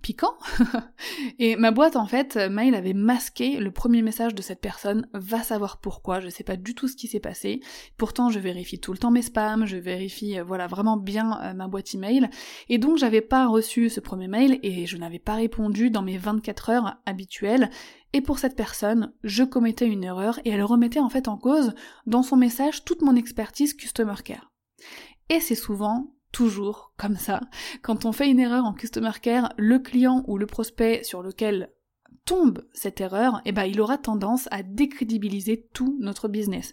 piquant. 0.02 0.34
et 1.38 1.56
ma 1.56 1.70
boîte, 1.70 1.96
en 1.96 2.06
fait, 2.06 2.36
mail 2.36 2.74
avait 2.74 2.94
masqué 2.94 3.58
le 3.58 3.70
premier 3.70 4.02
message 4.02 4.34
de 4.34 4.42
cette 4.42 4.60
personne, 4.60 5.08
va 5.12 5.42
savoir 5.42 5.78
pourquoi, 5.78 6.20
je 6.20 6.28
sais 6.28 6.44
pas 6.44 6.56
du 6.56 6.74
tout 6.74 6.88
ce 6.88 6.96
qui 6.96 7.08
s'est 7.08 7.20
passé. 7.20 7.60
Pourtant, 7.96 8.30
je 8.30 8.38
vérifie 8.38 8.78
tout 8.78 8.92
le 8.92 8.98
temps 8.98 9.10
mes 9.10 9.22
spams, 9.22 9.66
je 9.66 9.76
vérifie, 9.76 10.38
euh, 10.38 10.44
voilà, 10.44 10.66
vraiment 10.66 10.96
bien 10.96 11.40
euh, 11.42 11.54
ma 11.54 11.68
boîte 11.68 11.94
email. 11.94 12.28
Et 12.68 12.78
donc, 12.78 12.98
j'avais 12.98 13.20
pas 13.20 13.46
reçu 13.46 13.88
ce 13.90 14.00
premier 14.00 14.28
mail 14.28 14.58
et 14.62 14.86
je 14.86 14.96
n'avais 14.96 15.18
pas 15.18 15.34
répondu 15.34 15.90
dans 15.90 16.02
mes 16.02 16.18
24 16.18 16.70
heures 16.70 16.96
habituelles. 17.06 17.70
Et 18.12 18.20
pour 18.20 18.38
cette 18.38 18.56
personne, 18.56 19.12
je 19.24 19.44
commettais 19.44 19.86
une 19.86 20.04
erreur 20.04 20.38
et 20.44 20.50
elle 20.50 20.62
remettait 20.62 21.00
en 21.00 21.10
fait 21.10 21.28
en 21.28 21.36
cause 21.36 21.74
dans 22.06 22.22
son 22.22 22.36
message 22.36 22.84
toute 22.84 23.02
mon 23.02 23.16
expertise 23.16 23.74
Customer 23.74 24.14
Care. 24.24 24.50
Et 25.28 25.40
c'est 25.40 25.54
souvent 25.54 26.15
toujours 26.36 26.92
comme 26.98 27.16
ça. 27.16 27.40
Quand 27.80 28.04
on 28.04 28.12
fait 28.12 28.28
une 28.28 28.38
erreur 28.38 28.66
en 28.66 28.74
customer 28.74 29.12
care, 29.22 29.54
le 29.56 29.78
client 29.78 30.22
ou 30.26 30.36
le 30.36 30.44
prospect 30.44 31.02
sur 31.02 31.22
lequel 31.22 31.70
tombe 32.26 32.62
cette 32.74 33.00
erreur, 33.00 33.40
eh 33.46 33.52
ben, 33.52 33.64
il 33.64 33.80
aura 33.80 33.96
tendance 33.96 34.46
à 34.50 34.62
décrédibiliser 34.62 35.66
tout 35.72 35.96
notre 35.98 36.28
business. 36.28 36.72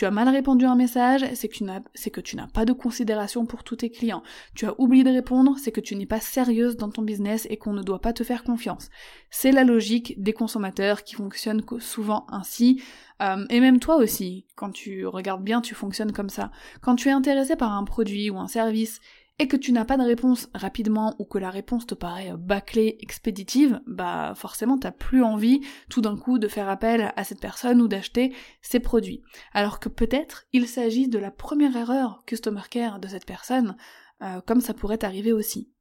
Tu 0.00 0.06
as 0.06 0.10
mal 0.10 0.30
répondu 0.30 0.64
à 0.64 0.70
un 0.70 0.76
message, 0.76 1.26
c'est 1.34 1.48
que 1.48 2.20
tu 2.22 2.34
n'as 2.34 2.46
pas 2.46 2.64
de 2.64 2.72
considération 2.72 3.44
pour 3.44 3.64
tous 3.64 3.76
tes 3.76 3.90
clients. 3.90 4.22
Tu 4.54 4.64
as 4.64 4.74
oublié 4.80 5.04
de 5.04 5.10
répondre, 5.10 5.56
c'est 5.58 5.72
que 5.72 5.80
tu 5.82 5.94
n'es 5.94 6.06
pas 6.06 6.20
sérieuse 6.20 6.78
dans 6.78 6.88
ton 6.88 7.02
business 7.02 7.46
et 7.50 7.58
qu'on 7.58 7.74
ne 7.74 7.82
doit 7.82 8.00
pas 8.00 8.14
te 8.14 8.24
faire 8.24 8.42
confiance. 8.42 8.88
C'est 9.28 9.52
la 9.52 9.62
logique 9.62 10.14
des 10.16 10.32
consommateurs 10.32 11.04
qui 11.04 11.16
fonctionnent 11.16 11.62
souvent 11.80 12.24
ainsi. 12.30 12.82
Euh, 13.20 13.44
et 13.50 13.60
même 13.60 13.78
toi 13.78 13.96
aussi, 13.96 14.46
quand 14.56 14.70
tu 14.70 15.04
regardes 15.04 15.44
bien, 15.44 15.60
tu 15.60 15.74
fonctionnes 15.74 16.12
comme 16.12 16.30
ça. 16.30 16.50
Quand 16.80 16.96
tu 16.96 17.08
es 17.08 17.12
intéressé 17.12 17.54
par 17.54 17.72
un 17.72 17.84
produit 17.84 18.30
ou 18.30 18.38
un 18.38 18.48
service 18.48 19.02
et 19.40 19.48
que 19.48 19.56
tu 19.56 19.72
n'as 19.72 19.86
pas 19.86 19.96
de 19.96 20.02
réponse 20.02 20.50
rapidement 20.54 21.16
ou 21.18 21.24
que 21.24 21.38
la 21.38 21.48
réponse 21.48 21.86
te 21.86 21.94
paraît 21.94 22.34
bâclée, 22.36 22.98
expéditive, 23.00 23.80
bah 23.86 24.34
forcément 24.36 24.76
t'as 24.76 24.92
plus 24.92 25.22
envie 25.22 25.62
tout 25.88 26.02
d'un 26.02 26.18
coup 26.18 26.38
de 26.38 26.46
faire 26.46 26.68
appel 26.68 27.10
à 27.16 27.24
cette 27.24 27.40
personne 27.40 27.80
ou 27.80 27.88
d'acheter 27.88 28.34
ses 28.60 28.80
produits. 28.80 29.22
Alors 29.54 29.80
que 29.80 29.88
peut-être 29.88 30.44
il 30.52 30.68
s'agit 30.68 31.08
de 31.08 31.18
la 31.18 31.30
première 31.30 31.74
erreur 31.74 32.22
customer 32.26 32.60
care 32.68 33.00
de 33.00 33.08
cette 33.08 33.24
personne, 33.24 33.78
euh, 34.20 34.42
comme 34.46 34.60
ça 34.60 34.74
pourrait 34.74 35.06
arriver 35.06 35.32
aussi. 35.32 35.72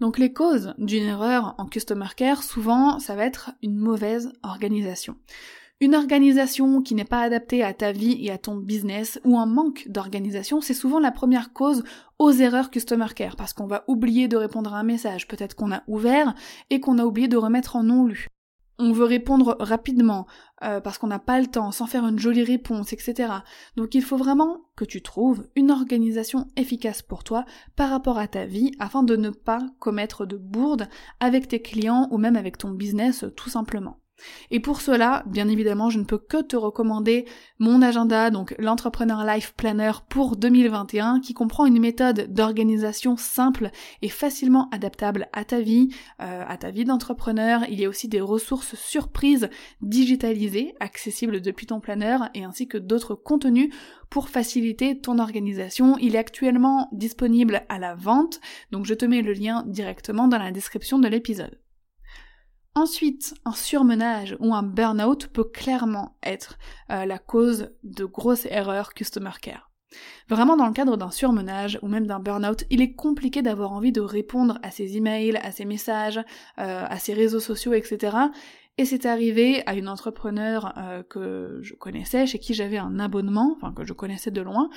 Donc 0.00 0.18
les 0.18 0.32
causes 0.32 0.74
d'une 0.78 1.04
erreur 1.04 1.54
en 1.58 1.66
customer 1.66 2.08
care, 2.16 2.42
souvent 2.42 2.98
ça 2.98 3.14
va 3.14 3.24
être 3.24 3.52
une 3.62 3.76
mauvaise 3.76 4.32
organisation. 4.42 5.14
Une 5.80 5.94
organisation 5.94 6.82
qui 6.82 6.96
n'est 6.96 7.04
pas 7.04 7.20
adaptée 7.20 7.62
à 7.62 7.72
ta 7.72 7.92
vie 7.92 8.16
et 8.20 8.32
à 8.32 8.38
ton 8.38 8.56
business 8.56 9.20
ou 9.24 9.38
un 9.38 9.46
manque 9.46 9.86
d'organisation, 9.88 10.60
c'est 10.60 10.74
souvent 10.74 10.98
la 10.98 11.12
première 11.12 11.52
cause 11.52 11.84
aux 12.18 12.32
erreurs 12.32 12.70
customer 12.70 13.06
care 13.14 13.36
parce 13.36 13.52
qu'on 13.52 13.68
va 13.68 13.84
oublier 13.86 14.26
de 14.26 14.36
répondre 14.36 14.74
à 14.74 14.78
un 14.78 14.82
message, 14.82 15.28
peut-être 15.28 15.54
qu'on 15.54 15.70
a 15.70 15.84
ouvert 15.86 16.34
et 16.70 16.80
qu'on 16.80 16.98
a 16.98 17.04
oublié 17.04 17.28
de 17.28 17.36
remettre 17.36 17.76
en 17.76 17.84
non 17.84 18.06
lu. 18.06 18.26
On 18.80 18.90
veut 18.90 19.04
répondre 19.04 19.56
rapidement 19.60 20.26
euh, 20.64 20.80
parce 20.80 20.98
qu'on 20.98 21.06
n'a 21.06 21.20
pas 21.20 21.40
le 21.40 21.46
temps, 21.46 21.70
sans 21.70 21.86
faire 21.86 22.08
une 22.08 22.18
jolie 22.18 22.42
réponse, 22.42 22.92
etc. 22.92 23.32
Donc 23.76 23.94
il 23.94 24.02
faut 24.02 24.16
vraiment 24.16 24.62
que 24.74 24.84
tu 24.84 25.00
trouves 25.00 25.46
une 25.54 25.70
organisation 25.70 26.48
efficace 26.56 27.02
pour 27.02 27.22
toi 27.22 27.44
par 27.76 27.90
rapport 27.90 28.18
à 28.18 28.26
ta 28.26 28.46
vie 28.46 28.72
afin 28.80 29.04
de 29.04 29.14
ne 29.14 29.30
pas 29.30 29.64
commettre 29.78 30.26
de 30.26 30.36
bourde 30.36 30.88
avec 31.20 31.46
tes 31.46 31.62
clients 31.62 32.08
ou 32.10 32.18
même 32.18 32.34
avec 32.34 32.58
ton 32.58 32.70
business 32.70 33.24
tout 33.36 33.48
simplement. 33.48 34.00
Et 34.50 34.60
pour 34.60 34.80
cela, 34.80 35.22
bien 35.26 35.48
évidemment, 35.48 35.90
je 35.90 35.98
ne 35.98 36.04
peux 36.04 36.18
que 36.18 36.42
te 36.42 36.56
recommander 36.56 37.26
mon 37.58 37.82
agenda, 37.82 38.30
donc 38.30 38.54
l'Entrepreneur 38.58 39.24
Life 39.24 39.54
Planner 39.56 39.92
pour 40.08 40.36
2021, 40.36 41.20
qui 41.20 41.34
comprend 41.34 41.66
une 41.66 41.80
méthode 41.80 42.32
d'organisation 42.32 43.16
simple 43.16 43.70
et 44.02 44.08
facilement 44.08 44.68
adaptable 44.70 45.28
à 45.32 45.44
ta 45.44 45.60
vie, 45.60 45.88
euh, 46.20 46.44
à 46.46 46.56
ta 46.56 46.70
vie 46.70 46.84
d'entrepreneur. 46.84 47.62
Il 47.68 47.80
y 47.80 47.84
a 47.84 47.88
aussi 47.88 48.08
des 48.08 48.20
ressources 48.20 48.74
surprises 48.74 49.48
digitalisées, 49.80 50.74
accessibles 50.80 51.40
depuis 51.40 51.66
ton 51.66 51.80
planner, 51.80 52.18
et 52.34 52.44
ainsi 52.44 52.68
que 52.68 52.78
d'autres 52.78 53.14
contenus 53.14 53.72
pour 54.10 54.28
faciliter 54.28 54.98
ton 55.00 55.18
organisation. 55.18 55.96
Il 55.98 56.14
est 56.14 56.18
actuellement 56.18 56.88
disponible 56.92 57.62
à 57.68 57.78
la 57.78 57.94
vente, 57.94 58.40
donc 58.70 58.86
je 58.86 58.94
te 58.94 59.04
mets 59.04 59.22
le 59.22 59.32
lien 59.32 59.64
directement 59.66 60.28
dans 60.28 60.38
la 60.38 60.52
description 60.52 60.98
de 60.98 61.08
l'épisode. 61.08 61.58
Ensuite, 62.78 63.34
un 63.44 63.54
surmenage 63.54 64.36
ou 64.38 64.54
un 64.54 64.62
burn-out 64.62 65.26
peut 65.26 65.42
clairement 65.42 66.16
être 66.22 66.58
euh, 66.92 67.06
la 67.06 67.18
cause 67.18 67.70
de 67.82 68.04
grosses 68.04 68.46
erreurs 68.46 68.94
customer 68.94 69.32
care. 69.42 69.72
Vraiment 70.28 70.56
dans 70.56 70.68
le 70.68 70.72
cadre 70.72 70.96
d'un 70.96 71.10
surmenage 71.10 71.80
ou 71.82 71.88
même 71.88 72.06
d'un 72.06 72.20
burn-out, 72.20 72.62
il 72.70 72.80
est 72.80 72.92
compliqué 72.92 73.42
d'avoir 73.42 73.72
envie 73.72 73.90
de 73.90 74.00
répondre 74.00 74.60
à 74.62 74.70
ses 74.70 74.96
emails, 74.96 75.38
à 75.38 75.50
ses 75.50 75.64
messages, 75.64 76.18
euh, 76.18 76.84
à 76.88 76.98
ses 77.00 77.14
réseaux 77.14 77.40
sociaux, 77.40 77.72
etc. 77.72 78.16
Et 78.76 78.84
c'est 78.84 79.06
arrivé 79.06 79.66
à 79.66 79.74
une 79.74 79.88
entrepreneur 79.88 80.72
euh, 80.78 81.02
que 81.02 81.58
je 81.62 81.74
connaissais, 81.74 82.28
chez 82.28 82.38
qui 82.38 82.54
j'avais 82.54 82.78
un 82.78 83.00
abonnement, 83.00 83.56
enfin 83.56 83.72
que 83.72 83.84
je 83.84 83.92
connaissais 83.92 84.30
de 84.30 84.40
loin, 84.40 84.70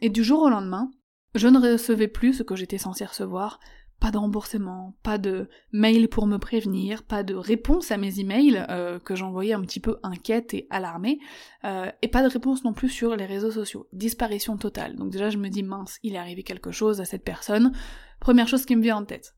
et 0.00 0.10
du 0.10 0.24
jour 0.24 0.42
au 0.42 0.48
lendemain, 0.48 0.90
je 1.36 1.46
ne 1.46 1.58
recevais 1.58 2.08
plus 2.08 2.32
ce 2.34 2.42
que 2.42 2.56
j'étais 2.56 2.78
censée 2.78 3.04
recevoir, 3.04 3.60
pas 4.02 4.10
de 4.10 4.18
remboursement, 4.18 4.96
pas 5.04 5.16
de 5.16 5.48
mail 5.70 6.08
pour 6.08 6.26
me 6.26 6.36
prévenir, 6.36 7.04
pas 7.04 7.22
de 7.22 7.36
réponse 7.36 7.92
à 7.92 7.98
mes 7.98 8.18
emails 8.18 8.66
euh, 8.68 8.98
que 8.98 9.14
j'envoyais 9.14 9.52
un 9.52 9.60
petit 9.60 9.78
peu 9.78 9.98
inquiète 10.02 10.54
et 10.54 10.66
alarmée, 10.70 11.20
euh, 11.64 11.88
et 12.02 12.08
pas 12.08 12.24
de 12.24 12.28
réponse 12.28 12.64
non 12.64 12.72
plus 12.72 12.88
sur 12.88 13.14
les 13.14 13.26
réseaux 13.26 13.52
sociaux. 13.52 13.86
Disparition 13.92 14.56
totale. 14.56 14.96
Donc 14.96 15.12
déjà 15.12 15.30
je 15.30 15.38
me 15.38 15.48
dis 15.48 15.62
mince, 15.62 16.00
il 16.02 16.16
est 16.16 16.18
arrivé 16.18 16.42
quelque 16.42 16.72
chose 16.72 17.00
à 17.00 17.04
cette 17.04 17.22
personne. 17.22 17.70
Première 18.18 18.48
chose 18.48 18.66
qui 18.66 18.74
me 18.74 18.82
vient 18.82 18.96
en 18.96 19.04
tête. 19.04 19.36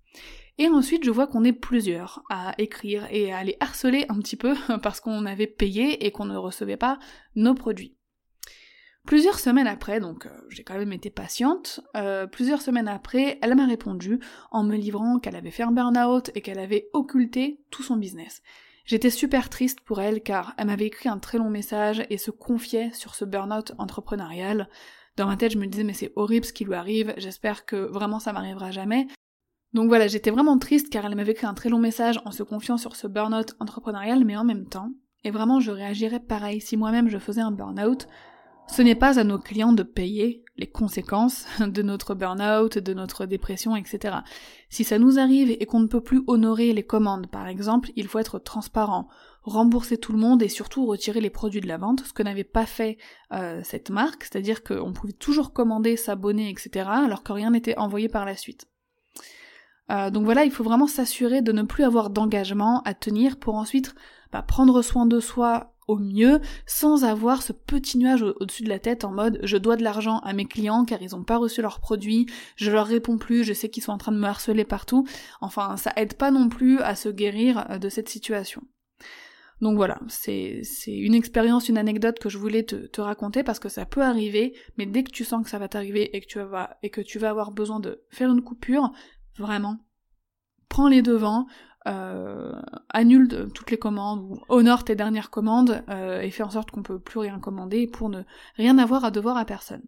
Et 0.57 0.67
ensuite, 0.69 1.05
je 1.05 1.11
vois 1.11 1.27
qu'on 1.27 1.45
est 1.45 1.53
plusieurs 1.53 2.23
à 2.31 2.55
écrire 2.57 3.07
et 3.11 3.35
à 3.35 3.45
les 3.45 3.59
harceler 3.61 4.07
un 4.09 4.19
petit 4.19 4.37
peu 4.37 4.55
parce 4.83 4.99
qu'on 4.99 5.27
avait 5.27 5.47
payé 5.47 6.07
et 6.07 6.11
qu'on 6.11 6.25
ne 6.25 6.39
recevait 6.39 6.79
pas 6.79 6.99
nos 7.37 7.53
produits. 7.53 7.99
Plusieurs 9.07 9.39
semaines 9.39 9.67
après, 9.67 10.01
donc 10.01 10.25
euh, 10.25 10.31
j'ai 10.49 10.65
quand 10.65 10.79
même 10.79 10.93
été 10.93 11.11
patiente, 11.11 11.81
euh, 11.95 12.27
plusieurs 12.27 12.63
semaines 12.63 12.89
après, 12.89 13.39
elle 13.43 13.55
m'a 13.55 13.67
répondu 13.67 14.19
en 14.51 14.63
me 14.65 14.77
livrant 14.77 15.19
qu'elle 15.19 15.37
avait 15.37 15.51
fait 15.51 15.63
un 15.63 15.73
burn-out 15.73 16.31
et 16.35 16.41
qu'elle 16.41 16.59
avait 16.59 16.89
occulté 16.95 17.61
tout 17.71 17.83
son 17.83 17.97
business. 17.97 18.41
J'étais 18.87 19.11
super 19.11 19.51
triste 19.51 19.81
pour 19.81 20.01
elle 20.01 20.23
car 20.23 20.55
elle 20.57 20.69
m'avait 20.69 20.87
écrit 20.87 21.11
un 21.11 21.19
très 21.19 21.37
long 21.37 21.51
message 21.51 22.03
et 22.09 22.17
se 22.17 22.31
confiait 22.31 22.93
sur 22.93 23.15
ce 23.15 23.27
burn-out 23.27 23.73
entrepreneurial. 23.77 24.71
Dans 25.17 25.27
ma 25.27 25.37
tête, 25.37 25.53
je 25.53 25.59
me 25.59 25.67
disais 25.67 25.85
mais 25.85 25.93
c'est 25.93 26.13
horrible 26.17 26.47
ce 26.47 26.55
qui 26.55 26.65
lui 26.65 26.75
arrive, 26.75 27.13
j'espère 27.19 27.67
que 27.67 27.77
vraiment 27.77 28.21
ça 28.21 28.33
m'arrivera 28.33 28.71
jamais. 28.71 29.07
Donc 29.75 29.89
voilà, 29.89 30.07
j'étais 30.07 30.31
vraiment 30.31 30.57
triste 30.57 30.89
car 30.91 31.05
elle 31.05 31.15
m'avait 31.15 31.33
écrit 31.33 31.47
un 31.47 31.55
très 31.55 31.69
long 31.69 31.79
message 31.79 32.21
en 32.25 32.31
se 32.31 32.43
confiant 32.43 32.79
sur 32.79 32.97
ce 32.97 33.07
burn-out 33.07 33.55
entrepreneurial, 33.61 34.25
mais 34.25 34.37
en 34.37 34.45
même 34.45 34.67
temps, 34.67 34.93
et 35.25 35.31
vraiment 35.31 35.61
je 35.61 35.73
réagirais 35.73 36.21
pareil 36.21 36.63
si 36.63 36.79
moi-même 36.79 37.09
je 37.11 37.19
faisais 37.19 37.43
un 37.43 37.51
burn-out, 37.51 38.07
ce 38.67 38.83
n'est 38.83 38.95
pas 38.95 39.19
à 39.19 39.25
nos 39.25 39.39
clients 39.39 39.73
de 39.73 39.83
payer 39.83 40.45
les 40.57 40.67
conséquences 40.67 41.47
de 41.61 41.83
notre 41.83 42.15
burn-out, 42.15 42.79
de 42.79 42.95
notre 42.95 43.27
dépression, 43.27 43.77
etc. 43.77 44.17
Si 44.69 44.85
ça 44.85 44.99
nous 44.99 45.19
arrive 45.19 45.51
et 45.51 45.67
qu'on 45.67 45.81
ne 45.81 45.87
peut 45.87 46.01
plus 46.01 46.23
honorer 46.27 46.73
les 46.73 46.85
commandes, 46.85 47.27
par 47.27 47.47
exemple, 47.47 47.91
il 47.97 48.09
faut 48.09 48.19
être 48.19 48.39
transparent, 48.39 49.09
rembourser 49.43 49.99
tout 49.99 50.13
le 50.13 50.19
monde 50.19 50.43
et 50.43 50.49
surtout 50.49 50.87
retirer 50.87 51.21
les 51.21 51.31
produits 51.31 51.61
de 51.61 51.69
la 51.69 51.77
vente, 51.77 52.01
ce 52.01 52.13
que 52.13 52.23
n'avait 52.23 52.45
pas 52.45 52.67
fait 52.67 52.99
euh, 53.33 53.61
cette 53.63 53.91
marque, 53.91 54.25
c'est-à-dire 54.25 54.63
qu'on 54.63 54.93
pouvait 54.93 55.13
toujours 55.13 55.53
commander, 55.53 55.97
s'abonner, 55.97 56.51
etc., 56.51 56.89
alors 56.89 57.23
que 57.23 57.33
rien 57.33 57.51
n'était 57.51 57.77
envoyé 57.77 58.09
par 58.09 58.25
la 58.25 58.37
suite. 58.37 58.67
Euh, 59.91 60.11
donc 60.11 60.25
voilà, 60.25 60.45
il 60.45 60.51
faut 60.51 60.65
vraiment 60.65 60.87
s'assurer 60.87 61.43
de 61.43 61.53
ne 61.53 61.63
plus 61.63 61.85
avoir 61.85 62.09
d'engagement 62.09 62.81
à 62.85 62.95
tenir 62.95 63.39
pour 63.39 63.57
ensuite 63.57 63.95
bah, 64.33 64.43
prendre 64.43 64.81
soin 64.81 65.05
de 65.05 65.21
soi 65.21 65.74
au 65.87 65.97
mieux 65.99 66.41
sans 66.67 67.05
avoir 67.05 67.43
ce 67.43 67.53
petit 67.53 67.99
nuage 67.99 68.23
au-dessus 68.23 68.63
de 68.63 68.69
la 68.69 68.79
tête 68.79 69.05
en 69.05 69.13
mode 69.13 69.41
je 69.43 69.57
dois 69.57 69.77
de 69.77 69.83
l'argent 69.83 70.19
à 70.21 70.33
mes 70.33 70.47
clients 70.47 70.85
car 70.85 71.03
ils 71.03 71.15
ont 71.15 71.25
pas 71.25 71.37
reçu 71.37 71.63
leurs 71.63 71.81
produits, 71.81 72.27
je 72.57 72.71
leur 72.71 72.87
réponds 72.87 73.19
plus, 73.19 73.45
je 73.45 73.53
sais 73.53 73.69
qu'ils 73.69 73.83
sont 73.83 73.93
en 73.93 73.99
train 73.99 74.13
de 74.13 74.19
me 74.19 74.27
harceler 74.27 74.65
partout. 74.65 75.07
Enfin, 75.41 75.77
ça 75.77 75.93
aide 75.97 76.15
pas 76.15 76.31
non 76.31 76.49
plus 76.49 76.81
à 76.81 76.95
se 76.95 77.09
guérir 77.09 77.71
euh, 77.71 77.79
de 77.79 77.89
cette 77.89 78.09
situation. 78.09 78.63
Donc 79.61 79.77
voilà, 79.77 80.01
c'est 80.09 80.63
une 80.87 81.15
expérience, 81.15 81.69
une 81.69 81.79
anecdote 81.79 82.19
que 82.19 82.29
je 82.29 82.39
voulais 82.39 82.65
te, 82.65 82.75
te, 82.75 83.01
raconter 83.01 83.45
parce 83.45 83.61
que 83.61 83.69
ça 83.69 83.87
peut 83.87 84.03
arriver, 84.03 84.53
mais 84.77 84.85
dès 84.85 85.05
que 85.05 85.13
tu 85.13 85.25
sens 85.25 85.45
que 85.45 85.49
ça 85.49 85.59
va 85.59 85.69
t'arriver 85.69 86.15
et 86.17 86.27
et 86.83 86.91
que 86.91 87.01
tu 87.01 87.19
vas 87.19 87.31
avoir 87.31 87.53
besoin 87.53 87.79
de 87.81 88.03
faire 88.11 88.31
une 88.31 88.43
coupure, 88.43 88.91
vraiment, 89.39 89.79
prends 90.69 90.89
les 90.89 91.03
devants, 91.03 91.47
euh, 91.87 92.53
annule 92.89 93.49
toutes 93.55 93.71
les 93.71 93.77
commandes 93.77 94.21
ou 94.23 94.39
honore 94.49 94.85
tes 94.85 94.97
dernières 94.97 95.31
commandes 95.31 95.83
euh, 95.89 96.21
et 96.21 96.31
fais 96.31 96.43
en 96.43 96.51
sorte 96.51 96.71
qu'on 96.71 96.83
peut 96.83 96.99
plus 96.99 97.19
rien 97.19 97.39
commander 97.39 97.87
pour 97.87 98.09
ne 98.09 98.23
rien 98.57 98.79
avoir 98.79 99.05
à 99.05 99.11
devoir 99.11 99.37
à 99.37 99.45
personne. 99.45 99.83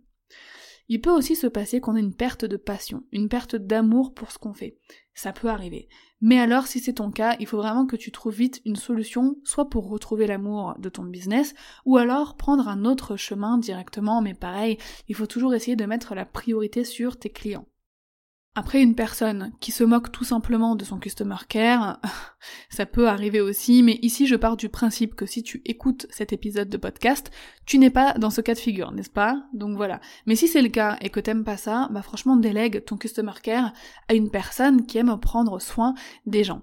Il 0.89 1.01
peut 1.01 1.11
aussi 1.11 1.35
se 1.35 1.47
passer 1.47 1.81
qu'on 1.81 1.97
ait 1.97 2.01
une 2.01 2.15
perte 2.15 2.45
de 2.45 2.57
passion, 2.57 3.03
une 3.11 3.29
perte 3.29 3.57
d'amour 3.57 4.15
pour 4.15 4.31
ce 4.31 4.39
qu'on 4.39 4.53
fait. 4.53 4.79
Ça 5.15 5.33
peut 5.33 5.49
arriver. 5.49 5.89
Mais 6.21 6.39
alors, 6.39 6.67
si 6.67 6.79
c'est 6.79 6.95
ton 6.95 7.11
cas, 7.11 7.37
il 7.41 7.47
faut 7.47 7.57
vraiment 7.57 7.87
que 7.87 7.97
tu 7.97 8.13
trouves 8.13 8.37
vite 8.37 8.63
une 8.65 8.77
solution, 8.77 9.37
soit 9.45 9.69
pour 9.69 9.89
retrouver 9.89 10.27
l'amour 10.27 10.75
de 10.79 10.89
ton 10.89 11.03
business, 11.03 11.55
ou 11.85 11.97
alors 11.97 12.37
prendre 12.37 12.69
un 12.69 12.85
autre 12.85 13.17
chemin 13.17 13.59
directement, 13.59 14.23
mais 14.23 14.35
pareil, 14.35 14.79
il 15.09 15.15
faut 15.15 15.27
toujours 15.27 15.55
essayer 15.55 15.77
de 15.77 15.87
mettre 15.87 16.15
la 16.15 16.25
priorité 16.25 16.85
sur 16.85 17.19
tes 17.19 17.31
clients. 17.31 17.67
Après, 18.59 18.81
une 18.81 18.95
personne 18.95 19.53
qui 19.61 19.71
se 19.71 19.85
moque 19.85 20.11
tout 20.11 20.25
simplement 20.25 20.77
de 20.77 20.85
son 20.85 20.99
customer 20.99 21.37
care, 21.47 22.01
ça 22.71 22.87
peut 22.87 23.07
arriver 23.07 23.43
aussi, 23.43 23.83
mais 23.83 23.99
ici 24.01 24.27
je 24.27 24.35
pars 24.35 24.57
du 24.57 24.71
principe 24.71 25.15
que 25.15 25.27
si 25.27 25.43
tu 25.43 25.61
écoutes 25.67 26.07
cet 26.09 26.33
épisode 26.33 26.71
de 26.71 26.79
podcast, 26.79 27.31
tu 27.67 27.77
n'es 27.77 27.91
pas 27.91 28.15
dans 28.15 28.31
ce 28.31 28.41
cas 28.41 28.55
de 28.55 28.59
figure, 28.59 28.93
n'est-ce 28.93 29.11
pas? 29.11 29.45
Donc 29.53 29.77
voilà. 29.77 30.01
Mais 30.25 30.37
si 30.37 30.49
c'est 30.49 30.63
le 30.63 30.71
cas 30.71 30.97
et 31.03 31.11
que 31.11 31.21
t'aimes 31.21 31.45
pas 31.45 31.59
ça, 31.59 31.89
bah 31.91 32.01
franchement 32.01 32.37
délègue 32.37 32.83
ton 32.87 32.97
customer 32.97 33.35
care 33.43 33.75
à 34.09 34.15
une 34.15 34.31
personne 34.31 34.87
qui 34.87 34.97
aime 34.97 35.15
prendre 35.21 35.61
soin 35.61 35.93
des 36.25 36.43
gens. 36.43 36.63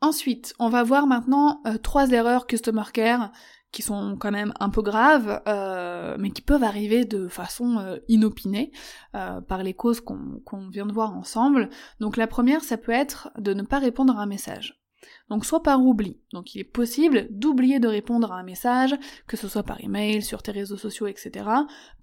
Ensuite, 0.00 0.52
on 0.58 0.68
va 0.68 0.82
voir 0.82 1.06
maintenant 1.06 1.60
euh, 1.68 1.78
trois 1.78 2.10
erreurs 2.10 2.48
customer 2.48 2.82
care 2.92 3.30
qui 3.74 3.82
sont 3.82 4.16
quand 4.16 4.30
même 4.30 4.54
un 4.60 4.70
peu 4.70 4.82
graves, 4.82 5.42
euh, 5.48 6.16
mais 6.18 6.30
qui 6.30 6.42
peuvent 6.42 6.62
arriver 6.62 7.04
de 7.04 7.26
façon 7.26 7.78
euh, 7.78 7.98
inopinée 8.06 8.70
euh, 9.16 9.40
par 9.40 9.64
les 9.64 9.74
causes 9.74 10.00
qu'on 10.00 10.68
vient 10.70 10.86
de 10.86 10.92
voir 10.92 11.14
ensemble. 11.14 11.68
Donc 11.98 12.16
la 12.16 12.28
première, 12.28 12.62
ça 12.62 12.78
peut 12.78 12.92
être 12.92 13.30
de 13.36 13.52
ne 13.52 13.62
pas 13.62 13.80
répondre 13.80 14.16
à 14.16 14.22
un 14.22 14.26
message. 14.26 14.83
Donc 15.30 15.46
soit 15.46 15.62
par 15.62 15.84
oubli. 15.84 16.18
Donc 16.32 16.54
il 16.54 16.60
est 16.60 16.64
possible 16.64 17.26
d'oublier 17.30 17.80
de 17.80 17.88
répondre 17.88 18.30
à 18.30 18.38
un 18.38 18.42
message, 18.42 18.94
que 19.26 19.36
ce 19.36 19.48
soit 19.48 19.62
par 19.62 19.82
email, 19.82 20.22
sur 20.22 20.42
tes 20.42 20.52
réseaux 20.52 20.76
sociaux, 20.76 21.06
etc. 21.06 21.46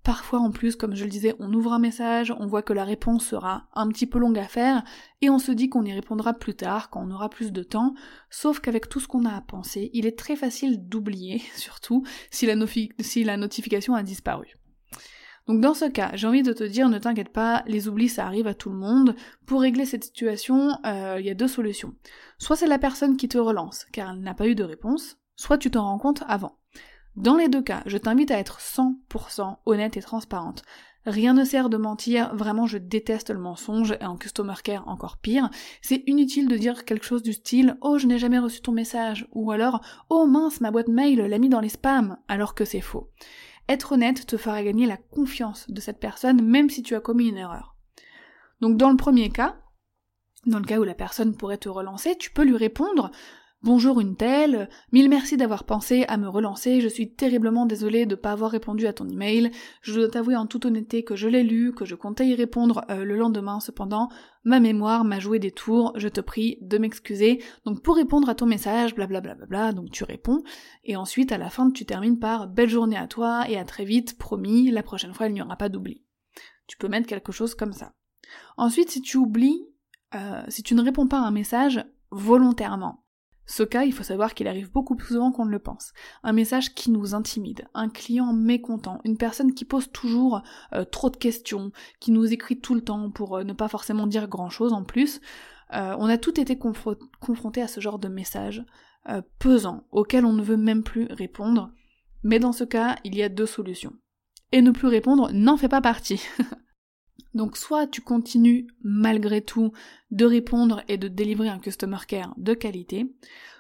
Parfois 0.04 0.40
en 0.40 0.52
plus, 0.52 0.76
comme 0.76 0.96
je 0.96 1.04
le 1.04 1.10
disais, 1.10 1.36
on 1.40 1.54
ouvre 1.54 1.74
un 1.74 1.80
message, 1.80 2.34
on 2.40 2.48
voit 2.48 2.64
que 2.64 2.74
la 2.74 2.84
réponse 2.84 3.26
sera 3.26 3.68
un 3.76 3.88
petit 3.90 4.08
peu 4.08 4.18
longue 4.18 4.40
à 4.40 4.48
faire, 4.48 4.84
et 5.22 5.30
on 5.30 5.38
se 5.38 5.52
dit 5.52 5.70
qu'on 5.70 5.86
y 5.86 5.94
répondra 5.94 6.34
plus 6.34 6.56
tard, 6.56 6.90
quand 6.90 7.04
on 7.04 7.12
aura 7.12 7.30
plus 7.30 7.52
de 7.52 7.62
temps, 7.62 7.94
sauf 8.32 8.60
qu'avec 8.60 8.90
tout 8.90 9.00
ce 9.00 9.08
qu'on 9.08 9.26
a 9.26 9.36
à 9.36 9.42
penser, 9.42 9.92
il 9.94 10.08
est 10.08 10.18
très 10.18 10.36
facile 10.36 10.88
d'oublier, 10.88 11.40
surtout 11.56 12.04
si 12.32 12.48
la, 12.48 12.56
si 13.00 13.24
la 13.24 13.38
notification 13.38 13.94
a 13.94 14.02
disparu. 14.02 14.58
Donc 15.48 15.60
dans 15.60 15.74
ce 15.74 15.86
cas, 15.86 16.12
j'ai 16.14 16.28
envie 16.28 16.44
de 16.44 16.54
te 16.54 16.64
dire, 16.64 16.90
ne 16.90 17.00
t'inquiète 17.00 17.34
pas, 17.34 17.64
les 17.68 17.88
oublis 17.88 18.10
ça 18.10 18.26
arrive 18.26 18.48
à 18.48 18.54
tout 18.54 18.70
le 18.70 18.78
monde. 18.78 19.16
Pour 19.46 19.62
régler 19.62 19.86
cette 19.86 20.04
situation, 20.04 20.78
euh, 20.86 21.18
il 21.20 21.26
y 21.26 21.30
a 21.30 21.36
deux 21.36 21.48
solutions. 21.48 21.94
Soit 22.38 22.56
c'est 22.56 22.68
la 22.68 22.80
personne 22.80 23.18
qui 23.18 23.28
te 23.28 23.38
relance, 23.38 23.86
car 23.92 24.12
elle 24.12 24.22
n'a 24.22 24.34
pas 24.34 24.48
eu 24.48 24.56
de 24.56 24.64
réponse, 24.64 25.18
soit 25.36 25.58
tu 25.58 25.72
t'en 25.72 25.84
rends 25.84 25.98
compte 25.98 26.24
avant. 26.28 26.58
Dans 27.16 27.36
les 27.36 27.50
deux 27.50 27.62
cas, 27.62 27.84
je 27.88 27.98
t'invite 27.98 28.32
à 28.32 28.40
être 28.40 28.60
100% 28.60 29.58
honnête 29.66 29.98
et 29.98 30.02
transparente. 30.02 30.64
Rien 31.06 31.34
ne 31.34 31.44
sert 31.44 31.70
de 31.70 31.78
mentir, 31.78 32.34
vraiment 32.36 32.68
je 32.68 32.78
déteste 32.78 33.32
le 33.32 33.40
mensonge, 33.40 33.98
et 34.00 34.06
en 34.06 34.18
customer 34.18 34.54
care 34.64 34.88
encore 34.88 35.18
pire. 35.18 35.50
C'est 35.82 36.04
inutile 36.06 36.48
de 36.48 36.56
dire 36.56 36.86
quelque 36.86 37.06
chose 37.06 37.24
du 37.24 37.34
style 37.34 37.76
Oh 37.82 37.98
je 37.98 38.06
n'ai 38.06 38.20
jamais 38.20 38.38
reçu 38.38 38.62
ton 38.62 38.72
message, 38.72 39.28
ou 39.34 39.52
alors 39.52 39.82
Oh 40.10 40.28
mince 40.28 40.62
ma 40.62 40.70
boîte 40.70 40.90
mail 40.90 41.20
l'a 41.20 41.40
mis 41.40 41.50
dans 41.50 41.60
les 41.60 41.70
spams, 41.70 42.18
alors 42.28 42.54
que 42.54 42.66
c'est 42.66 42.82
faux. 42.82 43.10
Être 43.70 43.94
honnête 43.94 44.26
te 44.26 44.38
fera 44.38 44.64
gagner 44.64 44.86
la 44.86 44.98
confiance 44.98 45.70
de 45.70 45.80
cette 45.82 46.00
personne 46.00 46.42
même 46.42 46.70
si 46.70 46.84
tu 46.84 46.96
as 46.96 47.00
commis 47.00 47.30
une 47.30 47.38
erreur. 47.38 47.76
Donc 48.60 48.78
dans 48.78 48.92
le 48.92 48.98
premier 48.98 49.30
cas, 49.30 49.58
dans 50.46 50.60
le 50.60 50.66
cas 50.66 50.80
où 50.80 50.84
la 50.84 50.94
personne 50.94 51.36
pourrait 51.36 51.58
te 51.58 51.70
relancer, 51.70 52.18
tu 52.18 52.32
peux 52.32 52.44
lui 52.44 52.58
répondre 52.58 53.12
Bonjour 53.64 54.00
une 54.02 54.16
telle, 54.16 54.70
mille 54.92 55.08
merci 55.08 55.38
d'avoir 55.38 55.66
pensé 55.66 56.04
à 56.08 56.18
me 56.18 56.28
relancer, 56.28 56.82
je 56.82 56.88
suis 56.88 57.14
terriblement 57.14 57.68
désolée 57.68 58.08
de 58.08 58.16
ne 58.16 58.20
pas 58.20 58.32
avoir 58.32 58.50
répondu 58.50 58.88
à 58.88 58.94
ton 58.94 59.08
email, 59.08 59.52
je 59.84 59.94
dois 59.94 60.10
t'avouer 60.10 60.36
en 60.36 60.48
toute 60.48 60.66
honnêteté 60.66 61.04
que 61.04 61.16
je 61.16 61.28
l'ai 61.28 61.44
lu, 61.44 61.72
que 61.72 61.86
je 61.86 61.94
comptais 61.94 62.28
y 62.28 62.34
répondre 62.34 62.84
euh, 62.90 63.06
le 63.06 63.16
lendemain, 63.18 63.60
cependant, 63.60 64.10
ma 64.44 64.60
mémoire 64.60 65.04
m'a 65.04 65.20
joué 65.20 65.38
des 65.38 65.52
tours, 65.52 65.94
je 65.96 66.08
te 66.08 66.22
prie 66.22 66.58
de 66.62 66.80
m'excuser, 66.80 67.44
donc 67.64 67.84
pour 67.84 67.98
répondre 67.98 68.30
à 68.30 68.34
ton 68.34 68.48
message, 68.48 68.96
blablabla, 68.96 69.36
bla 69.36 69.46
bla 69.46 69.66
bla, 69.66 69.74
donc 69.74 69.92
tu 69.92 70.06
réponds, 70.06 70.42
et 70.84 70.96
ensuite 70.96 71.32
à 71.32 71.38
la 71.38 71.52
fin 71.52 71.70
tu 71.70 71.86
termines 71.86 72.18
par 72.18 72.48
belle 72.48 72.68
journée 72.68 72.98
à 72.98 73.06
toi 73.06 73.48
et 73.48 73.60
à 73.60 73.64
très 73.64 73.86
vite, 73.86 74.18
promis, 74.18 74.72
la 74.72 74.82
prochaine 74.82 75.14
fois 75.14 75.28
il 75.28 75.34
n'y 75.34 75.42
aura 75.44 75.56
pas 75.56 75.70
d'oubli. 75.70 76.02
Tu 76.66 76.78
peux 76.78 76.88
mettre 76.88 77.06
quelque 77.06 77.32
chose 77.32 77.54
comme 77.54 77.74
ça. 77.74 77.94
Ensuite, 78.58 78.90
si 78.90 79.04
tu 79.04 79.18
oublies, 79.18 79.68
euh, 80.16 80.42
si 80.48 80.64
tu 80.64 80.74
ne 80.74 80.82
réponds 80.82 81.08
pas 81.08 81.20
à 81.20 81.28
un 81.28 81.32
message 81.32 81.86
volontairement, 82.10 83.02
ce 83.46 83.64
cas, 83.64 83.84
il 83.84 83.94
faut 83.94 84.04
savoir 84.04 84.34
qu'il 84.34 84.48
arrive 84.48 84.72
beaucoup 84.72 84.96
plus 84.96 85.14
souvent 85.14 85.32
qu'on 85.32 85.46
ne 85.46 85.52
le 85.52 85.60
pense. 85.60 85.94
Un 86.24 86.34
message 86.34 86.74
qui 86.74 86.92
nous 86.92 87.16
intimide, 87.16 87.68
un 87.74 87.90
client 87.90 88.34
mécontent, 88.34 89.02
une 89.04 89.18
personne 89.18 89.54
qui 89.54 89.66
pose 89.66 89.92
toujours 89.92 90.42
euh, 90.74 90.86
trop 90.86 91.10
de 91.10 91.18
questions, 91.18 91.72
qui 92.00 92.12
nous 92.12 92.32
écrit 92.32 92.60
tout 92.60 92.76
le 92.76 92.82
temps 92.82 93.10
pour 93.10 93.38
euh, 93.38 93.44
ne 93.44 93.54
pas 93.54 93.68
forcément 93.68 94.08
dire 94.08 94.28
grand-chose 94.28 94.74
en 94.74 94.84
plus. 94.84 95.22
Euh, 95.74 95.96
on 96.00 96.06
a 96.06 96.18
tout 96.18 96.40
été 96.40 96.58
confrontés 96.58 97.62
à 97.62 97.68
ce 97.68 97.80
genre 97.80 98.00
de 98.00 98.08
message 98.08 98.64
pesant, 99.40 99.84
auquel 99.92 100.26
on 100.26 100.34
ne 100.34 100.44
veut 100.44 100.58
même 100.58 100.84
plus 100.84 101.08
répondre. 101.10 101.72
Mais 102.22 102.38
dans 102.38 102.52
ce 102.52 102.64
cas, 102.64 102.98
il 103.04 103.16
y 103.16 103.24
a 103.24 103.30
deux 103.30 103.48
solutions. 103.48 103.94
Et 104.52 104.62
ne 104.62 104.70
plus 104.70 104.88
répondre 104.88 105.32
n'en 105.34 105.58
fait 105.58 105.70
pas 105.70 105.82
partie. 105.82 106.22
Donc 107.34 107.58
soit 107.58 107.88
tu 107.88 108.02
continues 108.02 108.68
malgré 108.84 109.42
tout 109.42 109.72
de 110.12 110.26
répondre 110.26 110.84
et 110.88 110.98
de 110.98 111.08
délivrer 111.08 111.50
un 111.50 111.60
customer 111.60 112.00
care 112.08 112.34
de 112.38 112.54
qualité, 112.54 113.14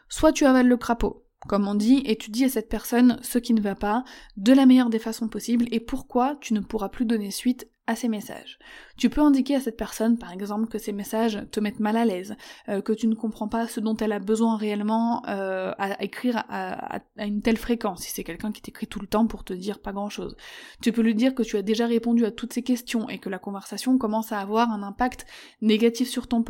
soit 0.09 0.33
tu 0.33 0.45
avales 0.45 0.67
le 0.67 0.77
crapaud. 0.77 1.25
Comme 1.47 1.67
on 1.67 1.73
dit, 1.73 2.03
et 2.05 2.17
tu 2.17 2.29
dis 2.29 2.45
à 2.45 2.49
cette 2.49 2.69
personne 2.69 3.17
ce 3.23 3.39
qui 3.39 3.53
ne 3.53 3.61
va 3.61 3.73
pas, 3.73 4.03
de 4.37 4.53
la 4.53 4.67
meilleure 4.67 4.91
des 4.91 4.99
façons 4.99 5.27
possibles, 5.27 5.65
et 5.71 5.79
pourquoi 5.79 6.35
tu 6.39 6.53
ne 6.53 6.59
pourras 6.59 6.89
plus 6.89 7.05
donner 7.05 7.31
suite 7.31 7.67
ces 7.95 8.07
messages. 8.07 8.59
Tu 8.97 9.09
peux 9.09 9.21
indiquer 9.21 9.55
à 9.55 9.59
cette 9.59 9.77
personne, 9.77 10.17
par 10.17 10.31
exemple, 10.31 10.67
que 10.67 10.77
ces 10.77 10.91
messages 10.91 11.39
te 11.51 11.59
mettent 11.59 11.79
mal 11.79 11.97
à 11.97 12.05
l'aise, 12.05 12.35
euh, 12.69 12.81
que 12.81 12.93
tu 12.93 13.07
ne 13.07 13.15
comprends 13.15 13.47
pas 13.47 13.67
ce 13.67 13.79
dont 13.79 13.95
elle 13.97 14.11
a 14.11 14.19
besoin 14.19 14.57
réellement 14.57 15.23
euh, 15.27 15.71
à 15.77 16.01
écrire 16.03 16.43
à, 16.49 16.99
une 17.17 17.41
telle 17.41 17.57
fréquence, 17.57 18.01
si 18.01 18.11
c'est 18.11 18.23
quelqu'un 18.23 18.51
qui 18.51 18.61
t'écrit 18.61 18.87
tout 18.87 18.99
le 18.99 19.07
temps 19.07 19.27
pour 19.27 19.43
te 19.43 19.53
dire 19.53 19.79
pas 19.79 19.91
grand-chose. 19.91 20.35
Tu 20.81 20.91
peux 20.91 21.01
lui 21.01 21.15
dire 21.15 21.35
que 21.35 21.43
tu 21.43 21.57
as 21.57 21.61
déjà 21.61 21.87
répondu 21.87 22.25
à 22.25 22.31
toutes 22.31 22.53
ces 22.53 22.63
questions 22.63 23.09
et 23.09 23.19
que 23.19 23.29
la 23.29 23.39
conversation 23.39 23.97
commence 23.97 24.31
à 24.31 24.39
avoir 24.39 24.71
un 24.71 24.83
impact 24.83 25.25
négatif 25.61 26.09
sur 26.09 26.27
ton 26.27 26.43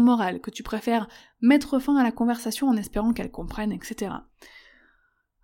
moral, 0.00 0.40
que 0.40 0.50
tu 0.50 0.62
préfères 0.62 1.08
mettre 1.40 1.78
fin 1.78 1.96
à 1.96 2.02
la 2.02 2.12
conversation 2.12 2.68
en 2.68 2.76
espérant 2.76 3.12
qu'elle 3.12 3.30
comprenne, 3.30 3.72
etc. 3.72 4.12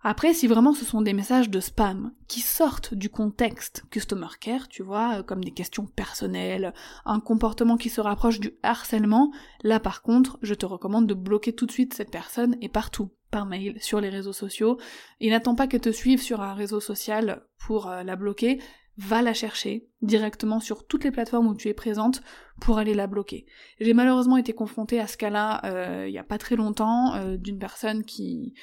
Après, 0.01 0.33
si 0.33 0.47
vraiment 0.47 0.73
ce 0.73 0.85
sont 0.85 1.01
des 1.01 1.11
messages 1.11 1.49
de 1.49 1.59
spam 1.59 2.13
qui 2.29 2.39
sortent 2.39 2.93
du 2.93 3.09
contexte 3.09 3.83
customer 3.91 4.27
care, 4.39 4.69
tu 4.69 4.81
vois, 4.81 5.19
euh, 5.19 5.23
comme 5.23 5.43
des 5.43 5.51
questions 5.51 5.85
personnelles, 5.85 6.73
un 7.05 7.19
comportement 7.19 7.75
qui 7.75 7.89
se 7.89 7.99
rapproche 7.99 8.39
du 8.39 8.53
harcèlement, 8.63 9.31
là 9.63 9.81
par 9.81 10.01
contre, 10.01 10.37
je 10.41 10.53
te 10.53 10.65
recommande 10.65 11.05
de 11.05 11.13
bloquer 11.13 11.51
tout 11.51 11.65
de 11.65 11.71
suite 11.71 11.93
cette 11.93 12.11
personne 12.11 12.55
et 12.61 12.69
partout, 12.69 13.11
par 13.29 13.45
mail, 13.45 13.75
sur 13.81 13.99
les 13.99 14.09
réseaux 14.09 14.33
sociaux, 14.33 14.79
et 15.19 15.29
n'attends 15.29 15.55
pas 15.55 15.67
qu'elle 15.67 15.81
te 15.81 15.91
suive 15.91 16.21
sur 16.21 16.41
un 16.41 16.53
réseau 16.53 16.79
social 16.79 17.43
pour 17.57 17.87
euh, 17.87 18.03
la 18.03 18.15
bloquer, 18.15 18.61
va 18.97 19.21
la 19.21 19.33
chercher 19.33 19.87
directement 20.01 20.59
sur 20.59 20.85
toutes 20.85 21.03
les 21.03 21.11
plateformes 21.11 21.47
où 21.47 21.55
tu 21.55 21.67
es 21.67 21.73
présente 21.73 22.21
pour 22.59 22.79
aller 22.79 22.93
la 22.93 23.07
bloquer. 23.07 23.45
J'ai 23.79 23.93
malheureusement 23.93 24.35
été 24.35 24.51
confrontée 24.51 24.99
à 24.99 25.07
ce 25.07 25.15
cas-là 25.15 25.61
euh, 25.63 26.05
il 26.07 26.13
y 26.13 26.17
a 26.17 26.23
pas 26.23 26.37
très 26.37 26.57
longtemps 26.57 27.13
d'une 27.37 27.59
personne 27.59 28.03
qui 28.03 28.55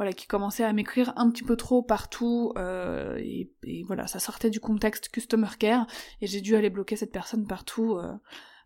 voilà, 0.00 0.14
qui 0.14 0.26
commençait 0.26 0.64
à 0.64 0.72
m'écrire 0.72 1.12
un 1.16 1.28
petit 1.30 1.42
peu 1.42 1.56
trop 1.56 1.82
partout, 1.82 2.54
euh, 2.56 3.18
et, 3.18 3.52
voilà, 3.86 4.06
ça 4.06 4.18
sortait 4.18 4.48
du 4.48 4.58
contexte 4.58 5.10
customer 5.10 5.50
care, 5.58 5.86
et 6.22 6.26
j'ai 6.26 6.40
dû 6.40 6.56
aller 6.56 6.70
bloquer 6.70 6.96
cette 6.96 7.12
personne 7.12 7.46
partout, 7.46 7.98
euh, 7.98 8.10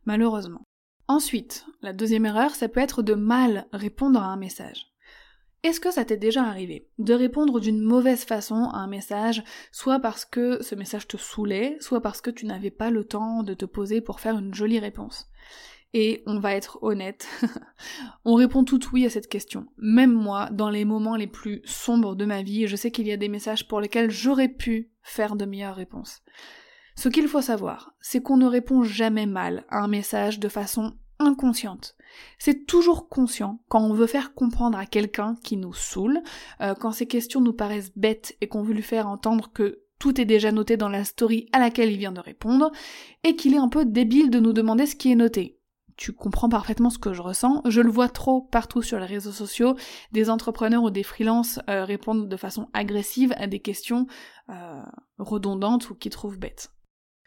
malheureusement. 0.04 0.62
Ensuite, 1.08 1.66
la 1.82 1.92
deuxième 1.92 2.24
erreur, 2.24 2.54
ça 2.54 2.68
peut 2.68 2.78
être 2.78 3.02
de 3.02 3.14
mal 3.14 3.66
répondre 3.72 4.22
à 4.22 4.26
un 4.26 4.36
message. 4.36 4.93
Est-ce 5.64 5.80
que 5.80 5.90
ça 5.90 6.04
t'est 6.04 6.18
déjà 6.18 6.44
arrivé 6.44 6.90
de 6.98 7.14
répondre 7.14 7.58
d'une 7.58 7.80
mauvaise 7.80 8.24
façon 8.24 8.68
à 8.74 8.76
un 8.76 8.86
message, 8.86 9.42
soit 9.72 9.98
parce 9.98 10.26
que 10.26 10.62
ce 10.62 10.74
message 10.74 11.08
te 11.08 11.16
saoulait, 11.16 11.78
soit 11.80 12.02
parce 12.02 12.20
que 12.20 12.30
tu 12.30 12.44
n'avais 12.44 12.70
pas 12.70 12.90
le 12.90 13.04
temps 13.04 13.42
de 13.42 13.54
te 13.54 13.64
poser 13.64 14.02
pour 14.02 14.20
faire 14.20 14.38
une 14.38 14.52
jolie 14.52 14.78
réponse? 14.78 15.30
Et 15.94 16.22
on 16.26 16.38
va 16.38 16.54
être 16.54 16.82
honnête, 16.82 17.26
on 18.26 18.34
répond 18.34 18.64
tout 18.64 18.80
oui 18.92 19.06
à 19.06 19.10
cette 19.10 19.28
question. 19.28 19.66
Même 19.78 20.12
moi, 20.12 20.50
dans 20.52 20.68
les 20.68 20.84
moments 20.84 21.16
les 21.16 21.28
plus 21.28 21.62
sombres 21.64 22.14
de 22.14 22.26
ma 22.26 22.42
vie, 22.42 22.66
je 22.66 22.76
sais 22.76 22.90
qu'il 22.90 23.06
y 23.06 23.12
a 23.12 23.16
des 23.16 23.28
messages 23.30 23.66
pour 23.66 23.80
lesquels 23.80 24.10
j'aurais 24.10 24.50
pu 24.50 24.90
faire 25.00 25.34
de 25.34 25.46
meilleures 25.46 25.76
réponses. 25.76 26.20
Ce 26.94 27.08
qu'il 27.08 27.26
faut 27.26 27.40
savoir, 27.40 27.94
c'est 28.02 28.20
qu'on 28.20 28.36
ne 28.36 28.46
répond 28.46 28.82
jamais 28.82 29.26
mal 29.26 29.64
à 29.70 29.78
un 29.78 29.88
message 29.88 30.40
de 30.40 30.48
façon 30.48 30.92
inconsciente. 31.26 31.96
C'est 32.38 32.66
toujours 32.66 33.08
conscient 33.08 33.60
quand 33.68 33.82
on 33.82 33.92
veut 33.92 34.06
faire 34.06 34.34
comprendre 34.34 34.78
à 34.78 34.86
quelqu'un 34.86 35.36
qui 35.42 35.56
nous 35.56 35.74
saoule, 35.74 36.20
euh, 36.60 36.74
quand 36.74 36.92
ces 36.92 37.06
questions 37.06 37.40
nous 37.40 37.52
paraissent 37.52 37.92
bêtes 37.96 38.36
et 38.40 38.48
qu'on 38.48 38.62
veut 38.62 38.74
lui 38.74 38.82
faire 38.82 39.08
entendre 39.08 39.50
que 39.52 39.80
tout 39.98 40.20
est 40.20 40.24
déjà 40.24 40.52
noté 40.52 40.76
dans 40.76 40.88
la 40.88 41.04
story 41.04 41.48
à 41.52 41.58
laquelle 41.58 41.90
il 41.90 41.98
vient 41.98 42.12
de 42.12 42.20
répondre, 42.20 42.70
et 43.22 43.36
qu'il 43.36 43.54
est 43.54 43.58
un 43.58 43.68
peu 43.68 43.84
débile 43.84 44.30
de 44.30 44.38
nous 44.38 44.52
demander 44.52 44.86
ce 44.86 44.96
qui 44.96 45.10
est 45.10 45.16
noté 45.16 45.58
tu 45.96 46.12
comprends 46.12 46.48
parfaitement 46.48 46.90
ce 46.90 46.98
que 46.98 47.12
je 47.12 47.22
ressens. 47.22 47.62
Je 47.66 47.80
le 47.80 47.90
vois 47.90 48.08
trop 48.08 48.42
partout 48.42 48.82
sur 48.82 48.98
les 48.98 49.06
réseaux 49.06 49.32
sociaux. 49.32 49.76
Des 50.12 50.30
entrepreneurs 50.30 50.82
ou 50.82 50.90
des 50.90 51.02
freelances 51.02 51.60
euh, 51.68 51.84
répondent 51.84 52.28
de 52.28 52.36
façon 52.36 52.68
agressive 52.72 53.34
à 53.36 53.46
des 53.46 53.60
questions 53.60 54.06
euh, 54.50 54.82
redondantes 55.18 55.90
ou 55.90 55.94
qui 55.94 56.10
trouvent 56.10 56.38
bêtes. 56.38 56.72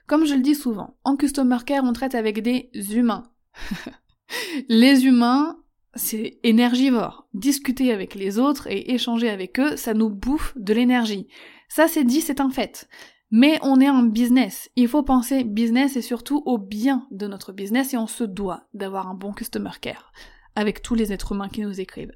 Comme 0.05 0.25
je 0.25 0.35
le 0.35 0.41
dis 0.41 0.55
souvent, 0.55 0.97
en 1.03 1.15
Customer 1.17 1.57
Care, 1.65 1.83
on 1.83 1.93
traite 1.93 2.15
avec 2.15 2.41
des 2.41 2.69
humains. 2.93 3.23
les 4.69 5.05
humains, 5.05 5.57
c'est 5.95 6.39
énergivore. 6.43 7.27
Discuter 7.33 7.91
avec 7.91 8.15
les 8.15 8.39
autres 8.39 8.67
et 8.67 8.93
échanger 8.93 9.29
avec 9.29 9.59
eux, 9.59 9.75
ça 9.75 9.93
nous 9.93 10.09
bouffe 10.09 10.53
de 10.57 10.73
l'énergie. 10.73 11.27
Ça 11.69 11.87
c'est 11.87 12.03
dit, 12.03 12.21
c'est 12.21 12.39
un 12.39 12.49
fait. 12.49 12.87
Mais 13.29 13.59
on 13.61 13.81
est 13.81 13.87
un 13.87 14.03
business. 14.03 14.69
Il 14.75 14.87
faut 14.87 15.03
penser 15.03 15.43
business 15.43 15.97
et 15.97 16.01
surtout 16.01 16.43
au 16.45 16.57
bien 16.57 17.07
de 17.11 17.27
notre 17.27 17.51
business 17.51 17.93
et 17.93 17.97
on 17.97 18.07
se 18.07 18.23
doit 18.23 18.63
d'avoir 18.73 19.07
un 19.09 19.15
bon 19.15 19.33
customer 19.33 19.71
care 19.81 20.13
avec 20.55 20.81
tous 20.81 20.95
les 20.95 21.11
êtres 21.11 21.33
humains 21.33 21.49
qui 21.49 21.61
nous 21.61 21.79
écrivent. 21.79 22.13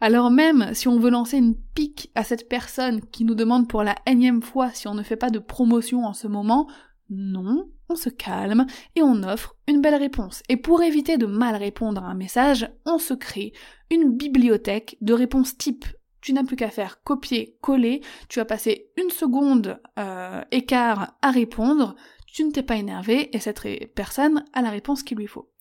Alors 0.00 0.30
même 0.30 0.70
si 0.72 0.88
on 0.88 0.98
veut 0.98 1.10
lancer 1.10 1.36
une 1.36 1.56
pique 1.56 2.10
à 2.14 2.24
cette 2.24 2.48
personne 2.48 3.00
qui 3.00 3.24
nous 3.24 3.34
demande 3.34 3.68
pour 3.68 3.82
la 3.82 3.96
énième 4.06 4.42
fois 4.42 4.70
si 4.70 4.88
on 4.88 4.94
ne 4.94 5.02
fait 5.02 5.16
pas 5.16 5.30
de 5.30 5.38
promotion 5.38 6.04
en 6.04 6.14
ce 6.14 6.28
moment, 6.28 6.68
non, 7.10 7.68
on 7.88 7.96
se 7.96 8.08
calme 8.08 8.66
et 8.96 9.02
on 9.02 9.22
offre 9.22 9.56
une 9.68 9.80
belle 9.80 9.94
réponse. 9.94 10.42
Et 10.48 10.56
pour 10.56 10.82
éviter 10.82 11.16
de 11.18 11.26
mal 11.26 11.56
répondre 11.56 12.02
à 12.02 12.08
un 12.08 12.14
message, 12.14 12.68
on 12.84 12.98
se 12.98 13.14
crée 13.14 13.52
une 13.90 14.16
bibliothèque 14.16 14.96
de 15.00 15.12
réponses 15.12 15.56
types 15.56 15.86
Tu 16.20 16.32
n'as 16.32 16.44
plus 16.44 16.56
qu'à 16.56 16.70
faire 16.70 17.02
copier, 17.02 17.56
coller, 17.60 18.00
tu 18.28 18.40
as 18.40 18.44
passé 18.44 18.90
une 18.96 19.10
seconde 19.10 19.78
euh, 19.98 20.42
écart 20.50 21.16
à 21.22 21.30
répondre, 21.30 21.94
tu 22.26 22.44
ne 22.44 22.50
t'es 22.50 22.62
pas 22.62 22.76
énervé 22.76 23.34
et 23.36 23.40
cette 23.40 23.94
personne 23.94 24.44
a 24.52 24.62
la 24.62 24.70
réponse 24.70 25.02
qu'il 25.02 25.18
lui 25.18 25.26
faut. 25.26 25.52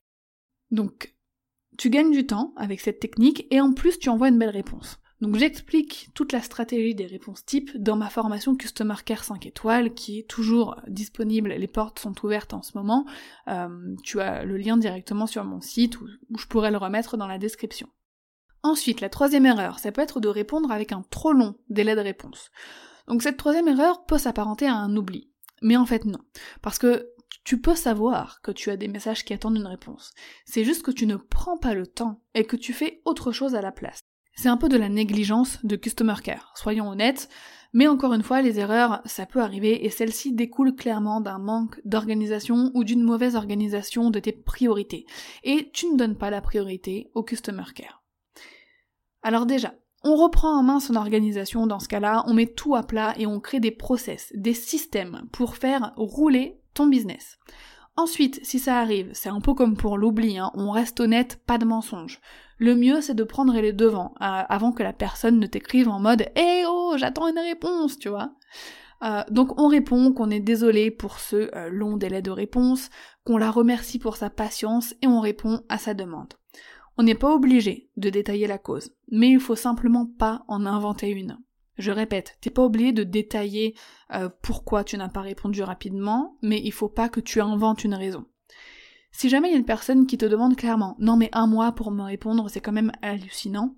Donc, 0.71 1.13
tu 1.77 1.89
gagnes 1.89 2.11
du 2.11 2.25
temps 2.25 2.53
avec 2.55 2.79
cette 2.79 2.99
technique 2.99 3.47
et 3.51 3.61
en 3.61 3.73
plus 3.73 3.99
tu 3.99 4.09
envoies 4.09 4.29
une 4.29 4.39
belle 4.39 4.49
réponse. 4.49 4.99
Donc 5.23 5.37
j'explique 5.37 6.09
toute 6.13 6.33
la 6.33 6.41
stratégie 6.41 6.95
des 6.95 7.05
réponses 7.05 7.45
types 7.45 7.77
dans 7.77 7.95
ma 7.95 8.09
formation 8.09 8.57
Customer 8.57 8.95
Care 9.05 9.23
5 9.23 9.45
étoiles 9.45 9.93
qui 9.93 10.19
est 10.19 10.29
toujours 10.29 10.75
disponible, 10.89 11.53
les 11.53 11.67
portes 11.67 11.99
sont 11.99 12.13
ouvertes 12.25 12.53
en 12.53 12.61
ce 12.61 12.77
moment. 12.77 13.05
Euh, 13.47 13.95
tu 14.03 14.19
as 14.19 14.43
le 14.43 14.57
lien 14.57 14.75
directement 14.75 15.25
sur 15.25 15.45
mon 15.45 15.61
site 15.61 16.01
ou, 16.01 16.09
je 16.37 16.45
pourrais 16.47 16.71
le 16.71 16.77
remettre 16.77 17.15
dans 17.15 17.27
la 17.27 17.37
description. 17.37 17.87
Ensuite, 18.63 18.99
la 18.99 19.07
troisième 19.07 19.45
erreur, 19.45 19.79
ça 19.79 19.93
peut 19.93 20.01
être 20.01 20.19
de 20.19 20.27
répondre 20.27 20.73
avec 20.73 20.91
un 20.91 21.05
trop 21.09 21.31
long 21.31 21.55
délai 21.69 21.95
de 21.95 22.01
réponse. 22.01 22.51
Donc 23.07 23.23
cette 23.23 23.37
troisième 23.37 23.69
erreur 23.69 24.03
peut 24.03 24.17
s'apparenter 24.17 24.67
à 24.67 24.75
un 24.75 24.93
oubli. 24.97 25.31
Mais 25.61 25.77
en 25.77 25.85
fait 25.85 26.03
non. 26.03 26.19
Parce 26.61 26.79
que 26.79 27.07
tu 27.45 27.61
peux 27.61 27.75
savoir 27.75 28.41
que 28.41 28.51
tu 28.51 28.71
as 28.71 28.75
des 28.75 28.89
messages 28.89 29.23
qui 29.23 29.33
attendent 29.33 29.55
une 29.55 29.67
réponse. 29.67 30.11
C'est 30.43 30.65
juste 30.65 30.83
que 30.83 30.91
tu 30.91 31.07
ne 31.07 31.15
prends 31.15 31.57
pas 31.57 31.75
le 31.75 31.87
temps 31.87 32.21
et 32.33 32.43
que 32.43 32.57
tu 32.57 32.73
fais 32.73 33.01
autre 33.05 33.31
chose 33.31 33.55
à 33.55 33.61
la 33.61 33.71
place. 33.71 34.02
C'est 34.35 34.49
un 34.49 34.57
peu 34.57 34.69
de 34.69 34.77
la 34.77 34.89
négligence 34.89 35.59
de 35.63 35.75
Customer 35.75 36.15
Care, 36.23 36.53
soyons 36.55 36.89
honnêtes, 36.89 37.29
mais 37.73 37.87
encore 37.87 38.13
une 38.13 38.23
fois, 38.23 38.41
les 38.41 38.59
erreurs, 38.59 39.01
ça 39.05 39.25
peut 39.25 39.41
arriver 39.41 39.85
et 39.85 39.89
celles-ci 39.89 40.33
découlent 40.33 40.75
clairement 40.75 41.21
d'un 41.21 41.39
manque 41.39 41.81
d'organisation 41.85 42.71
ou 42.75 42.83
d'une 42.83 43.03
mauvaise 43.03 43.35
organisation 43.35 44.11
de 44.11 44.19
tes 44.19 44.31
priorités. 44.31 45.05
Et 45.43 45.71
tu 45.73 45.87
ne 45.87 45.97
donnes 45.97 46.17
pas 46.17 46.29
la 46.29 46.41
priorité 46.41 47.09
au 47.15 47.23
Customer 47.23 47.63
Care. 47.73 48.03
Alors 49.23 49.47
déjà, 49.47 49.73
on 50.03 50.15
reprend 50.15 50.59
en 50.59 50.63
main 50.63 50.79
son 50.79 50.95
organisation 50.95 51.65
dans 51.65 51.79
ce 51.79 51.87
cas-là, 51.87 52.23
on 52.27 52.33
met 52.33 52.47
tout 52.47 52.75
à 52.75 52.83
plat 52.83 53.13
et 53.17 53.25
on 53.25 53.39
crée 53.39 53.59
des 53.59 53.71
process, 53.71 54.31
des 54.35 54.53
systèmes 54.53 55.23
pour 55.31 55.55
faire 55.55 55.93
rouler 55.95 56.59
ton 56.73 56.87
business. 56.87 57.39
Ensuite, 57.95 58.39
si 58.43 58.57
ça 58.57 58.79
arrive, 58.79 59.11
c'est 59.13 59.29
un 59.29 59.39
peu 59.39 59.53
comme 59.53 59.77
pour 59.77 59.97
l'oubli, 59.97 60.39
hein, 60.39 60.51
on 60.55 60.71
reste 60.71 60.99
honnête, 60.99 61.39
pas 61.45 61.59
de 61.59 61.65
mensonge. 61.65 62.21
Le 62.57 62.75
mieux, 62.75 63.01
c'est 63.01 63.13
de 63.13 63.23
prendre 63.23 63.53
les 63.53 63.73
devants, 63.73 64.15
euh, 64.21 64.41
avant 64.49 64.71
que 64.71 64.81
la 64.81 64.93
personne 64.93 65.39
ne 65.39 65.45
t'écrive 65.45 65.89
en 65.89 65.99
mode 65.99 66.25
Eh 66.35 66.63
oh, 66.67 66.95
j'attends 66.97 67.27
une 67.27 67.37
réponse, 67.37 67.99
tu 67.99 68.09
vois. 68.09 68.33
Euh, 69.03 69.21
donc 69.29 69.59
on 69.59 69.67
répond 69.67 70.11
qu'on 70.13 70.31
est 70.31 70.39
désolé 70.39 70.89
pour 70.89 71.19
ce 71.19 71.53
euh, 71.55 71.69
long 71.69 71.97
délai 71.97 72.21
de 72.21 72.31
réponse, 72.31 72.89
qu'on 73.25 73.37
la 73.37 73.51
remercie 73.51 73.99
pour 73.99 74.15
sa 74.15 74.29
patience 74.29 74.95
et 75.01 75.07
on 75.07 75.19
répond 75.19 75.61
à 75.69 75.77
sa 75.77 75.93
demande. 75.93 76.33
On 76.97 77.03
n'est 77.03 77.15
pas 77.15 77.33
obligé 77.33 77.89
de 77.97 78.09
détailler 78.09 78.47
la 78.47 78.57
cause, 78.57 78.91
mais 79.11 79.29
il 79.29 79.39
faut 79.39 79.55
simplement 79.55 80.05
pas 80.05 80.43
en 80.47 80.65
inventer 80.65 81.09
une. 81.09 81.37
Je 81.77 81.91
répète, 81.91 82.37
t'es 82.41 82.49
pas 82.49 82.63
obligé 82.63 82.91
de 82.91 83.03
détailler 83.03 83.75
euh, 84.13 84.29
pourquoi 84.41 84.83
tu 84.83 84.97
n'as 84.97 85.09
pas 85.09 85.21
répondu 85.21 85.63
rapidement, 85.63 86.37
mais 86.41 86.61
il 86.63 86.71
faut 86.71 86.89
pas 86.89 87.09
que 87.09 87.19
tu 87.19 87.41
inventes 87.41 87.83
une 87.83 87.95
raison. 87.95 88.25
Si 89.11 89.29
jamais 89.29 89.49
il 89.49 89.51
y 89.51 89.55
a 89.55 89.59
une 89.59 89.65
personne 89.65 90.07
qui 90.07 90.17
te 90.17 90.25
demande 90.25 90.55
clairement 90.55 90.95
non 90.99 91.17
mais 91.17 91.29
un 91.33 91.47
mois 91.47 91.71
pour 91.71 91.91
me 91.91 92.01
répondre 92.01 92.49
c'est 92.49 92.61
quand 92.61 92.71
même 92.71 92.91
hallucinant, 93.01 93.75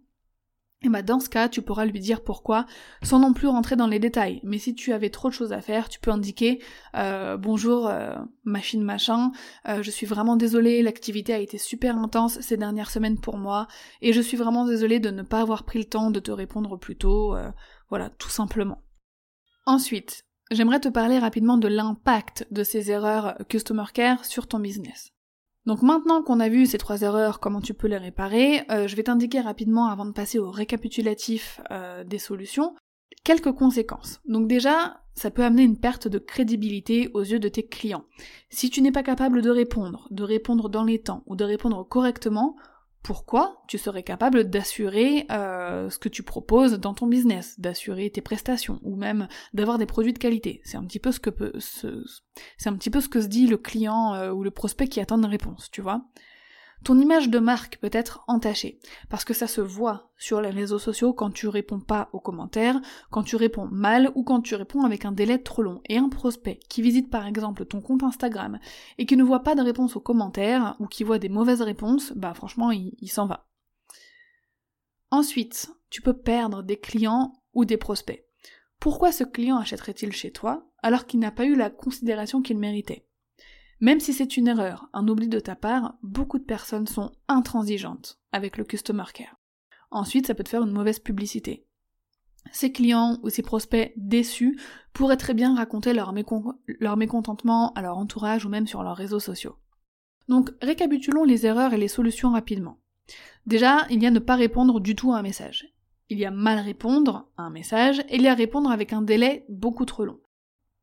et 0.86 0.90
bah 0.90 1.02
dans 1.02 1.20
ce 1.20 1.30
cas, 1.30 1.50
tu 1.50 1.62
pourras 1.62 1.86
lui 1.86 2.00
dire 2.00 2.22
pourquoi, 2.24 2.66
sans 3.04 3.20
non 3.20 3.34
plus 3.34 3.48
rentrer 3.48 3.76
dans 3.76 3.88
les 3.88 4.00
détails. 4.00 4.40
Mais 4.44 4.58
si 4.58 4.76
tu 4.76 4.94
avais 4.94 5.10
trop 5.10 5.30
de 5.30 5.34
choses 5.34 5.52
à 5.52 5.62
faire, 5.62 5.90
tu 5.90 6.00
peux 6.00 6.12
indiquer 6.12 6.62
euh, 6.96 7.38
bonjour 7.38 7.88
euh, 7.88 8.16
machine 8.44 8.84
machin, 8.84 9.32
je 9.66 9.90
suis 9.90 10.06
vraiment 10.06 10.36
désolée, 10.36 10.82
l'activité 10.82 11.34
a 11.34 11.40
été 11.40 11.58
super 11.58 11.98
intense 11.98 12.40
ces 12.42 12.58
dernières 12.58 12.92
semaines 12.92 13.20
pour 13.20 13.38
moi, 13.38 13.68
et 14.02 14.14
je 14.14 14.22
suis 14.22 14.38
vraiment 14.38 14.66
désolée 14.66 15.00
de 15.00 15.10
ne 15.10 15.24
pas 15.24 15.42
avoir 15.42 15.64
pris 15.64 15.80
le 15.80 15.86
temps 15.86 16.12
de 16.12 16.20
te 16.20 16.32
répondre 16.32 16.78
plus 16.78 16.96
tôt. 16.96 17.36
Voilà, 17.90 18.10
tout 18.10 18.30
simplement. 18.30 18.84
Ensuite, 19.66 20.26
j'aimerais 20.52 20.80
te 20.80 20.90
parler 20.90 21.18
rapidement 21.18 21.58
de 21.58 21.68
l'impact 21.68 22.48
de 22.52 22.64
ces 22.64 22.92
erreurs 22.92 23.36
Customer 23.50 23.86
Care 23.94 24.24
sur 24.26 24.48
ton 24.48 24.60
business. 24.60 25.15
Donc 25.66 25.82
maintenant 25.82 26.22
qu'on 26.22 26.40
a 26.40 26.50
vu 26.50 26.66
ces 26.66 26.78
trois 26.78 27.02
erreurs, 27.02 27.40
comment 27.40 27.62
tu 27.62 27.74
peux 27.74 27.88
les 27.88 27.98
réparer, 27.98 28.62
euh, 28.70 28.88
je 28.88 28.96
vais 28.96 29.04
t'indiquer 29.04 29.42
rapidement, 29.42 29.88
avant 29.88 30.06
de 30.06 30.12
passer 30.12 30.38
au 30.38 30.52
récapitulatif 30.52 31.60
euh, 31.72 32.04
des 32.04 32.20
solutions, 32.20 32.76
quelques 33.24 33.52
conséquences. 33.52 34.22
Donc 34.26 34.48
déjà, 34.48 35.02
ça 35.16 35.32
peut 35.32 35.44
amener 35.44 35.64
une 35.64 35.80
perte 35.80 36.08
de 36.08 36.20
crédibilité 36.20 37.10
aux 37.14 37.22
yeux 37.22 37.40
de 37.40 37.48
tes 37.48 37.66
clients. 37.66 38.06
Si 38.50 38.70
tu 38.70 38.82
n'es 38.82 38.92
pas 38.92 39.02
capable 39.02 39.42
de 39.42 39.50
répondre, 39.50 40.08
de 40.12 40.24
répondre 40.24 40.70
dans 40.70 40.84
les 40.84 41.00
temps 41.00 41.24
ou 41.26 41.36
de 41.36 41.44
répondre 41.44 41.84
correctement, 41.88 42.56
pourquoi 43.06 43.62
tu 43.68 43.78
serais 43.78 44.02
capable 44.02 44.50
d'assurer 44.50 45.28
euh, 45.30 45.92
ce 45.92 46.00
que 46.00 46.10
tu 46.10 46.24
proposes 46.24 46.74
dans 46.74 46.96
ton 46.96 47.06
business, 47.06 47.60
d'assurer 47.60 48.10
tes 48.10 48.22
prestations 48.22 48.80
ou 48.82 48.96
même 48.96 49.28
d'avoir 49.54 49.78
des 49.78 49.86
produits 49.86 50.12
de 50.12 50.18
qualité. 50.18 50.60
C'est 50.64 50.78
un 50.78 50.84
petit 50.86 50.98
peu 50.98 51.12
ce 51.12 51.20
que 51.20 51.30
c'est 51.60 52.68
un 52.68 52.74
petit 52.74 52.90
peu 52.90 53.02
ce 53.02 53.08
que 53.08 53.22
se 53.22 53.28
dit 53.28 53.46
le 53.46 53.58
client 53.58 54.16
euh, 54.16 54.32
ou 54.32 54.44
le 54.44 54.50
prospect 54.50 54.88
qui 54.88 55.00
attend 55.00 55.20
une 55.20 55.28
réponse, 55.28 55.70
tu 55.70 55.82
vois. 55.82 56.02
Ton 56.86 57.00
image 57.00 57.30
de 57.32 57.40
marque 57.40 57.80
peut 57.80 57.90
être 57.92 58.24
entachée, 58.28 58.80
parce 59.10 59.26
que 59.26 59.34
ça 59.34 59.48
se 59.48 59.60
voit 59.60 60.12
sur 60.20 60.40
les 60.40 60.52
réseaux 60.52 60.78
sociaux 60.78 61.14
quand 61.14 61.32
tu 61.32 61.48
réponds 61.48 61.80
pas 61.80 62.10
aux 62.14 62.20
commentaires, 62.20 62.80
quand 63.10 63.24
tu 63.24 63.36
réponds 63.36 63.68
mal 63.72 64.12
ou 64.14 64.24
quand 64.24 64.42
tu 64.42 64.54
réponds 64.54 64.84
avec 64.84 65.04
un 65.04 65.12
délai 65.12 65.42
trop 65.42 65.64
long. 65.64 65.82
Et 65.90 65.98
un 65.98 66.10
prospect 66.10 66.60
qui 66.70 66.84
visite 66.84 67.10
par 67.10 67.26
exemple 67.26 67.66
ton 67.66 67.82
compte 67.82 68.04
Instagram 68.04 68.60
et 69.00 69.08
qui 69.08 69.18
ne 69.18 69.24
voit 69.24 69.42
pas 69.42 69.56
de 69.56 69.64
réponse 69.64 69.96
aux 69.96 70.00
commentaires 70.00 70.76
ou 70.80 70.86
qui 70.86 71.04
voit 71.04 71.18
des 71.18 71.28
mauvaises 71.28 71.64
réponses, 71.64 72.14
bah 72.16 72.36
franchement 72.36 72.70
il, 72.70 72.94
il 73.00 73.10
s'en 73.10 73.26
va. 73.26 73.48
Ensuite, 75.10 75.72
tu 75.90 76.04
peux 76.04 76.16
perdre 76.16 76.62
des 76.62 76.78
clients 76.78 77.34
ou 77.56 77.66
des 77.66 77.78
prospects. 77.78 78.28
Pourquoi 78.80 79.12
ce 79.12 79.24
client 79.24 79.58
achèterait-il 79.58 80.12
chez 80.12 80.30
toi 80.30 80.70
alors 80.84 81.08
qu'il 81.08 81.20
n'a 81.20 81.32
pas 81.32 81.46
eu 81.46 81.56
la 81.56 81.72
considération 81.72 82.44
qu'il 82.44 82.60
méritait? 82.60 83.08
Même 83.82 84.00
si 84.00 84.14
c'est 84.14 84.38
une 84.38 84.48
erreur, 84.48 84.90
un 84.94 85.08
oubli 85.08 85.28
de 85.28 85.40
ta 85.40 85.56
part, 85.56 85.96
beaucoup 86.02 86.40
de 86.40 86.44
personnes 86.44 86.88
sont 86.88 87.12
intransigeantes 87.28 88.20
avec 88.32 88.58
le 88.58 88.64
customer 88.64 89.06
care. 89.14 89.38
Ensuite, 89.92 90.28
ça 90.28 90.36
peut 90.36 90.44
te 90.44 90.50
faire 90.50 90.64
une 90.64 90.72
mauvaise 90.72 91.00
publicité. 91.00 91.66
Ces 92.52 92.72
clients 92.72 93.18
ou 93.24 93.30
ces 93.30 93.42
prospects 93.42 93.94
déçus 93.98 94.60
pourraient 94.94 95.18
très 95.18 95.34
bien 95.34 95.56
raconter 95.56 95.94
leur, 95.94 96.14
leur 96.80 96.98
mécontentement 96.98 97.74
à 97.74 97.82
leur 97.82 97.98
entourage 97.98 98.46
ou 98.46 98.50
même 98.50 98.68
sur 98.68 98.84
leurs 98.84 98.98
réseaux 98.98 99.20
sociaux. 99.20 99.58
Donc, 100.28 100.52
récapitulons 100.62 101.24
les 101.24 101.46
erreurs 101.46 101.74
et 101.74 101.78
les 101.78 101.88
solutions 101.88 102.32
rapidement. 102.32 102.80
Déjà, 103.46 103.86
il 103.90 104.02
y 104.02 104.08
a 104.08 104.12
ne 104.12 104.20
pas 104.20 104.36
répondre 104.36 104.80
du 104.80 104.96
tout 104.96 105.12
à 105.12 105.18
un 105.18 105.22
message. 105.22 105.68
Il 106.10 106.20
y 106.20 106.26
a 106.26 106.32
mal 106.32 106.60
répondre 106.60 107.28
à 107.38 107.44
un 107.44 107.50
message 107.50 108.00
et 108.10 108.16
il 108.16 108.22
y 108.22 108.28
a 108.28 108.36
répondre 108.36 108.72
avec 108.72 108.94
un 108.94 109.02
délai 109.02 109.46
beaucoup 109.50 109.86
trop 109.86 110.06
long. 110.06 110.20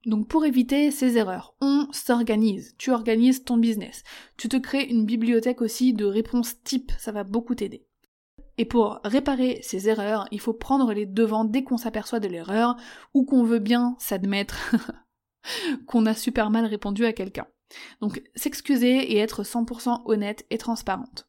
Donc 0.04 0.26
pour 0.26 0.44
éviter 0.44 0.90
ces 0.90 1.16
erreurs, 1.16 1.54
on 1.60 1.86
s'organise, 1.92 2.74
tu 2.76 2.90
organises 2.90 3.44
ton 3.44 3.56
business. 3.56 4.02
Tu 4.36 4.48
te 4.48 4.56
crées 4.56 4.84
une 4.84 5.06
bibliothèque 5.06 5.62
aussi 5.62 5.92
de 5.92 6.04
réponses 6.04 6.60
type, 6.62 6.90
ça 6.98 7.12
va 7.12 7.22
beaucoup 7.22 7.54
t'aider. 7.54 7.86
Et 8.58 8.64
pour 8.64 9.00
réparer 9.04 9.60
ces 9.62 9.88
erreurs, 9.88 10.26
il 10.30 10.40
faut 10.40 10.52
prendre 10.52 10.92
les 10.92 11.06
devants 11.06 11.44
dès 11.44 11.62
qu'on 11.62 11.78
s'aperçoit 11.78 12.20
de 12.20 12.28
l'erreur 12.28 12.76
ou 13.14 13.24
qu'on 13.24 13.44
veut 13.44 13.60
bien 13.60 13.96
s'admettre 13.98 14.74
qu'on 15.86 16.06
a 16.06 16.14
super 16.14 16.50
mal 16.50 16.66
répondu 16.66 17.04
à 17.04 17.12
quelqu'un. 17.12 17.46
Donc 18.00 18.22
s'excuser 18.34 19.12
et 19.12 19.18
être 19.18 19.44
100% 19.44 20.02
honnête 20.04 20.44
et 20.50 20.58
transparente. 20.58 21.28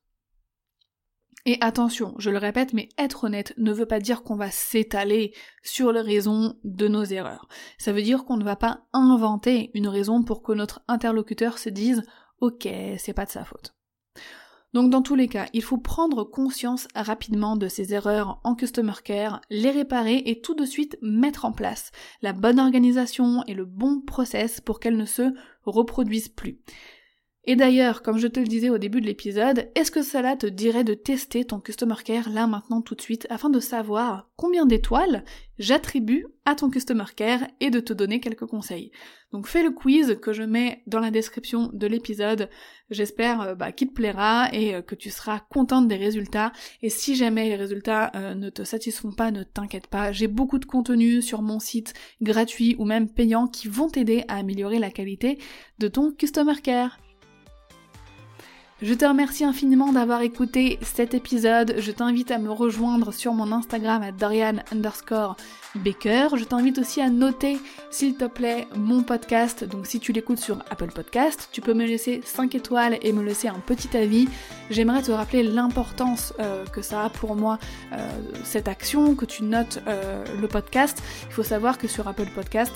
Et 1.45 1.57
attention, 1.59 2.15
je 2.19 2.29
le 2.29 2.37
répète, 2.37 2.71
mais 2.71 2.87
être 2.97 3.25
honnête 3.25 3.53
ne 3.57 3.73
veut 3.73 3.85
pas 3.85 3.99
dire 3.99 4.23
qu'on 4.23 4.37
va 4.37 4.49
s'étaler 4.49 5.33
sur 5.61 5.91
les 5.91 5.99
raisons 5.99 6.55
de 6.63 6.87
nos 6.87 7.03
erreurs. 7.03 7.49
Ça 7.77 7.91
veut 7.91 8.01
dire 8.01 8.23
qu'on 8.23 8.37
ne 8.37 8.45
va 8.45 8.55
pas 8.55 8.85
inventer 8.93 9.69
une 9.73 9.89
raison 9.89 10.23
pour 10.23 10.41
que 10.41 10.53
notre 10.53 10.81
interlocuteur 10.87 11.57
se 11.57 11.69
dise 11.69 12.03
ok, 12.39 12.67
c'est 12.97 13.13
pas 13.13 13.25
de 13.25 13.31
sa 13.31 13.43
faute. 13.43 13.75
Donc 14.73 14.89
dans 14.89 15.01
tous 15.01 15.15
les 15.15 15.27
cas, 15.27 15.45
il 15.53 15.61
faut 15.61 15.77
prendre 15.77 16.23
conscience 16.23 16.87
rapidement 16.95 17.55
de 17.55 17.67
ces 17.67 17.93
erreurs 17.93 18.39
en 18.43 18.55
customer 18.55 18.93
care, 19.03 19.39
les 19.49 19.69
réparer 19.69 20.23
et 20.25 20.41
tout 20.41 20.55
de 20.55 20.65
suite 20.65 20.97
mettre 21.01 21.45
en 21.45 21.51
place 21.51 21.91
la 22.21 22.33
bonne 22.33 22.59
organisation 22.59 23.43
et 23.47 23.53
le 23.53 23.65
bon 23.65 24.01
process 24.01 24.61
pour 24.61 24.79
qu'elles 24.79 24.97
ne 24.97 25.05
se 25.05 25.33
reproduisent 25.65 26.29
plus. 26.29 26.59
Et 27.45 27.57
d'ailleurs, 27.57 28.03
comme 28.03 28.19
je 28.19 28.27
te 28.27 28.39
le 28.39 28.47
disais 28.47 28.69
au 28.69 28.77
début 28.77 29.01
de 29.01 29.05
l'épisode, 29.05 29.69
est-ce 29.75 29.91
que 29.91 30.01
cela 30.01 30.37
te 30.37 30.47
dirait 30.47 30.85
de 30.85 30.93
tester 30.93 31.43
ton 31.43 31.59
Customer 31.59 31.95
Care 32.05 32.29
là 32.29 32.47
maintenant 32.47 32.81
tout 32.81 32.95
de 32.95 33.01
suite 33.01 33.27
afin 33.29 33.49
de 33.49 33.59
savoir 33.59 34.29
combien 34.37 34.65
d'étoiles 34.65 35.25
j'attribue 35.59 36.25
à 36.45 36.55
ton 36.55 36.69
Customer 36.69 37.03
Care 37.13 37.45
et 37.59 37.69
de 37.69 37.81
te 37.81 37.91
donner 37.91 38.21
quelques 38.21 38.45
conseils? 38.45 38.91
Donc 39.33 39.47
fais 39.47 39.61
le 39.61 39.71
quiz 39.71 40.17
que 40.21 40.31
je 40.31 40.43
mets 40.43 40.83
dans 40.87 41.01
la 41.01 41.11
description 41.11 41.69
de 41.73 41.85
l'épisode. 41.85 42.49
J'espère 42.89 43.41
euh, 43.41 43.55
bah, 43.55 43.73
qu'il 43.73 43.89
te 43.89 43.93
plaira 43.93 44.47
et 44.53 44.75
euh, 44.75 44.81
que 44.81 44.95
tu 44.95 45.09
seras 45.09 45.41
contente 45.49 45.89
des 45.89 45.97
résultats. 45.97 46.53
Et 46.81 46.89
si 46.89 47.13
jamais 47.13 47.49
les 47.49 47.57
résultats 47.57 48.09
euh, 48.15 48.35
ne 48.35 48.49
te 48.51 48.63
satisfont 48.63 49.11
pas, 49.11 49.31
ne 49.31 49.43
t'inquiète 49.43 49.87
pas. 49.87 50.13
J'ai 50.13 50.27
beaucoup 50.27 50.59
de 50.59 50.65
contenu 50.65 51.21
sur 51.21 51.41
mon 51.41 51.59
site 51.59 51.93
gratuit 52.21 52.77
ou 52.79 52.85
même 52.85 53.09
payant 53.09 53.47
qui 53.47 53.67
vont 53.67 53.89
t'aider 53.89 54.23
à 54.29 54.37
améliorer 54.37 54.79
la 54.79 54.91
qualité 54.91 55.39
de 55.79 55.89
ton 55.89 56.13
Customer 56.13 56.55
Care. 56.63 56.99
Je 58.83 58.93
te 58.93 59.05
remercie 59.05 59.45
infiniment 59.45 59.93
d'avoir 59.93 60.23
écouté 60.23 60.77
cet 60.81 61.13
épisode. 61.13 61.75
Je 61.77 61.89
t'invite 61.93 62.31
à 62.31 62.37
me 62.37 62.51
rejoindre 62.51 63.13
sur 63.13 63.33
mon 63.33 63.53
Instagram 63.53 64.03
à 64.03 64.11
Dorian 64.11 64.55
underscore 64.73 65.37
Baker. 65.75 66.27
Je 66.35 66.43
t'invite 66.43 66.79
aussi 66.79 66.99
à 66.99 67.09
noter, 67.09 67.59
s'il 67.91 68.17
te 68.17 68.25
plaît, 68.25 68.67
mon 68.75 69.01
podcast. 69.01 69.63
Donc 69.63 69.87
si 69.87 70.01
tu 70.01 70.11
l'écoutes 70.11 70.39
sur 70.39 70.57
Apple 70.69 70.91
Podcast, 70.93 71.47
tu 71.53 71.61
peux 71.61 71.73
me 71.73 71.85
laisser 71.85 72.19
5 72.25 72.55
étoiles 72.55 72.97
et 73.01 73.13
me 73.13 73.23
laisser 73.23 73.47
un 73.47 73.59
petit 73.65 73.95
avis. 73.95 74.27
J'aimerais 74.69 75.01
te 75.01 75.11
rappeler 75.11 75.43
l'importance 75.43 76.33
euh, 76.41 76.65
que 76.65 76.81
ça 76.81 77.05
a 77.05 77.09
pour 77.09 77.37
moi, 77.37 77.59
euh, 77.93 77.97
cette 78.43 78.67
action, 78.67 79.15
que 79.15 79.23
tu 79.23 79.43
notes 79.43 79.79
euh, 79.87 80.25
le 80.41 80.47
podcast. 80.49 81.01
Il 81.27 81.31
faut 81.31 81.43
savoir 81.43 81.77
que 81.77 81.87
sur 81.87 82.05
Apple 82.09 82.27
Podcast, 82.35 82.73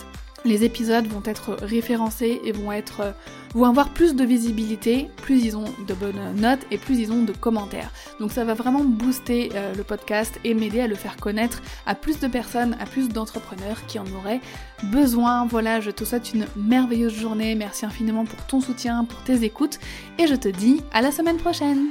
les 0.48 0.64
épisodes 0.64 1.06
vont 1.08 1.22
être 1.26 1.58
référencés 1.62 2.42
et 2.44 2.52
euh, 2.52 3.12
vont 3.54 3.66
avoir 3.66 3.90
plus 3.90 4.16
de 4.16 4.24
visibilité, 4.24 5.10
plus 5.18 5.44
ils 5.44 5.58
ont 5.58 5.66
de 5.88 5.94
bonnes 5.94 6.36
notes 6.36 6.66
et 6.72 6.78
plus 6.78 7.00
ils 7.00 7.12
ont 7.12 7.24
de 7.24 7.34
commentaires. 7.34 7.92
Donc 8.20 8.32
ça 8.32 8.44
va 8.44 8.54
vraiment 8.54 8.84
booster 8.84 9.50
euh, 9.54 9.74
le 9.76 9.84
podcast 9.84 10.40
et 10.44 10.54
m'aider 10.54 10.82
à 10.82 10.88
le 10.88 10.96
faire 10.96 11.18
connaître 11.18 11.62
à 11.86 11.96
plus 11.96 12.20
de 12.20 12.28
personnes, 12.28 12.76
à 12.80 12.86
plus 12.86 13.10
d'entrepreneurs 13.10 13.86
qui 13.88 14.00
en 14.00 14.06
auraient 14.18 14.42
besoin. 14.84 15.46
Voilà, 15.46 15.82
je 15.82 15.92
te 15.92 16.04
souhaite 16.04 16.34
une 16.34 16.48
merveilleuse 16.56 17.14
journée. 17.14 17.56
Merci 17.56 17.86
infiniment 17.86 18.26
pour 18.26 18.46
ton 18.48 18.62
soutien, 18.62 19.06
pour 19.06 19.22
tes 19.24 19.44
écoutes 19.44 19.80
et 20.18 20.28
je 20.28 20.36
te 20.36 20.48
dis 20.48 20.82
à 20.94 21.02
la 21.02 21.12
semaine 21.12 21.38
prochaine. 21.38 21.90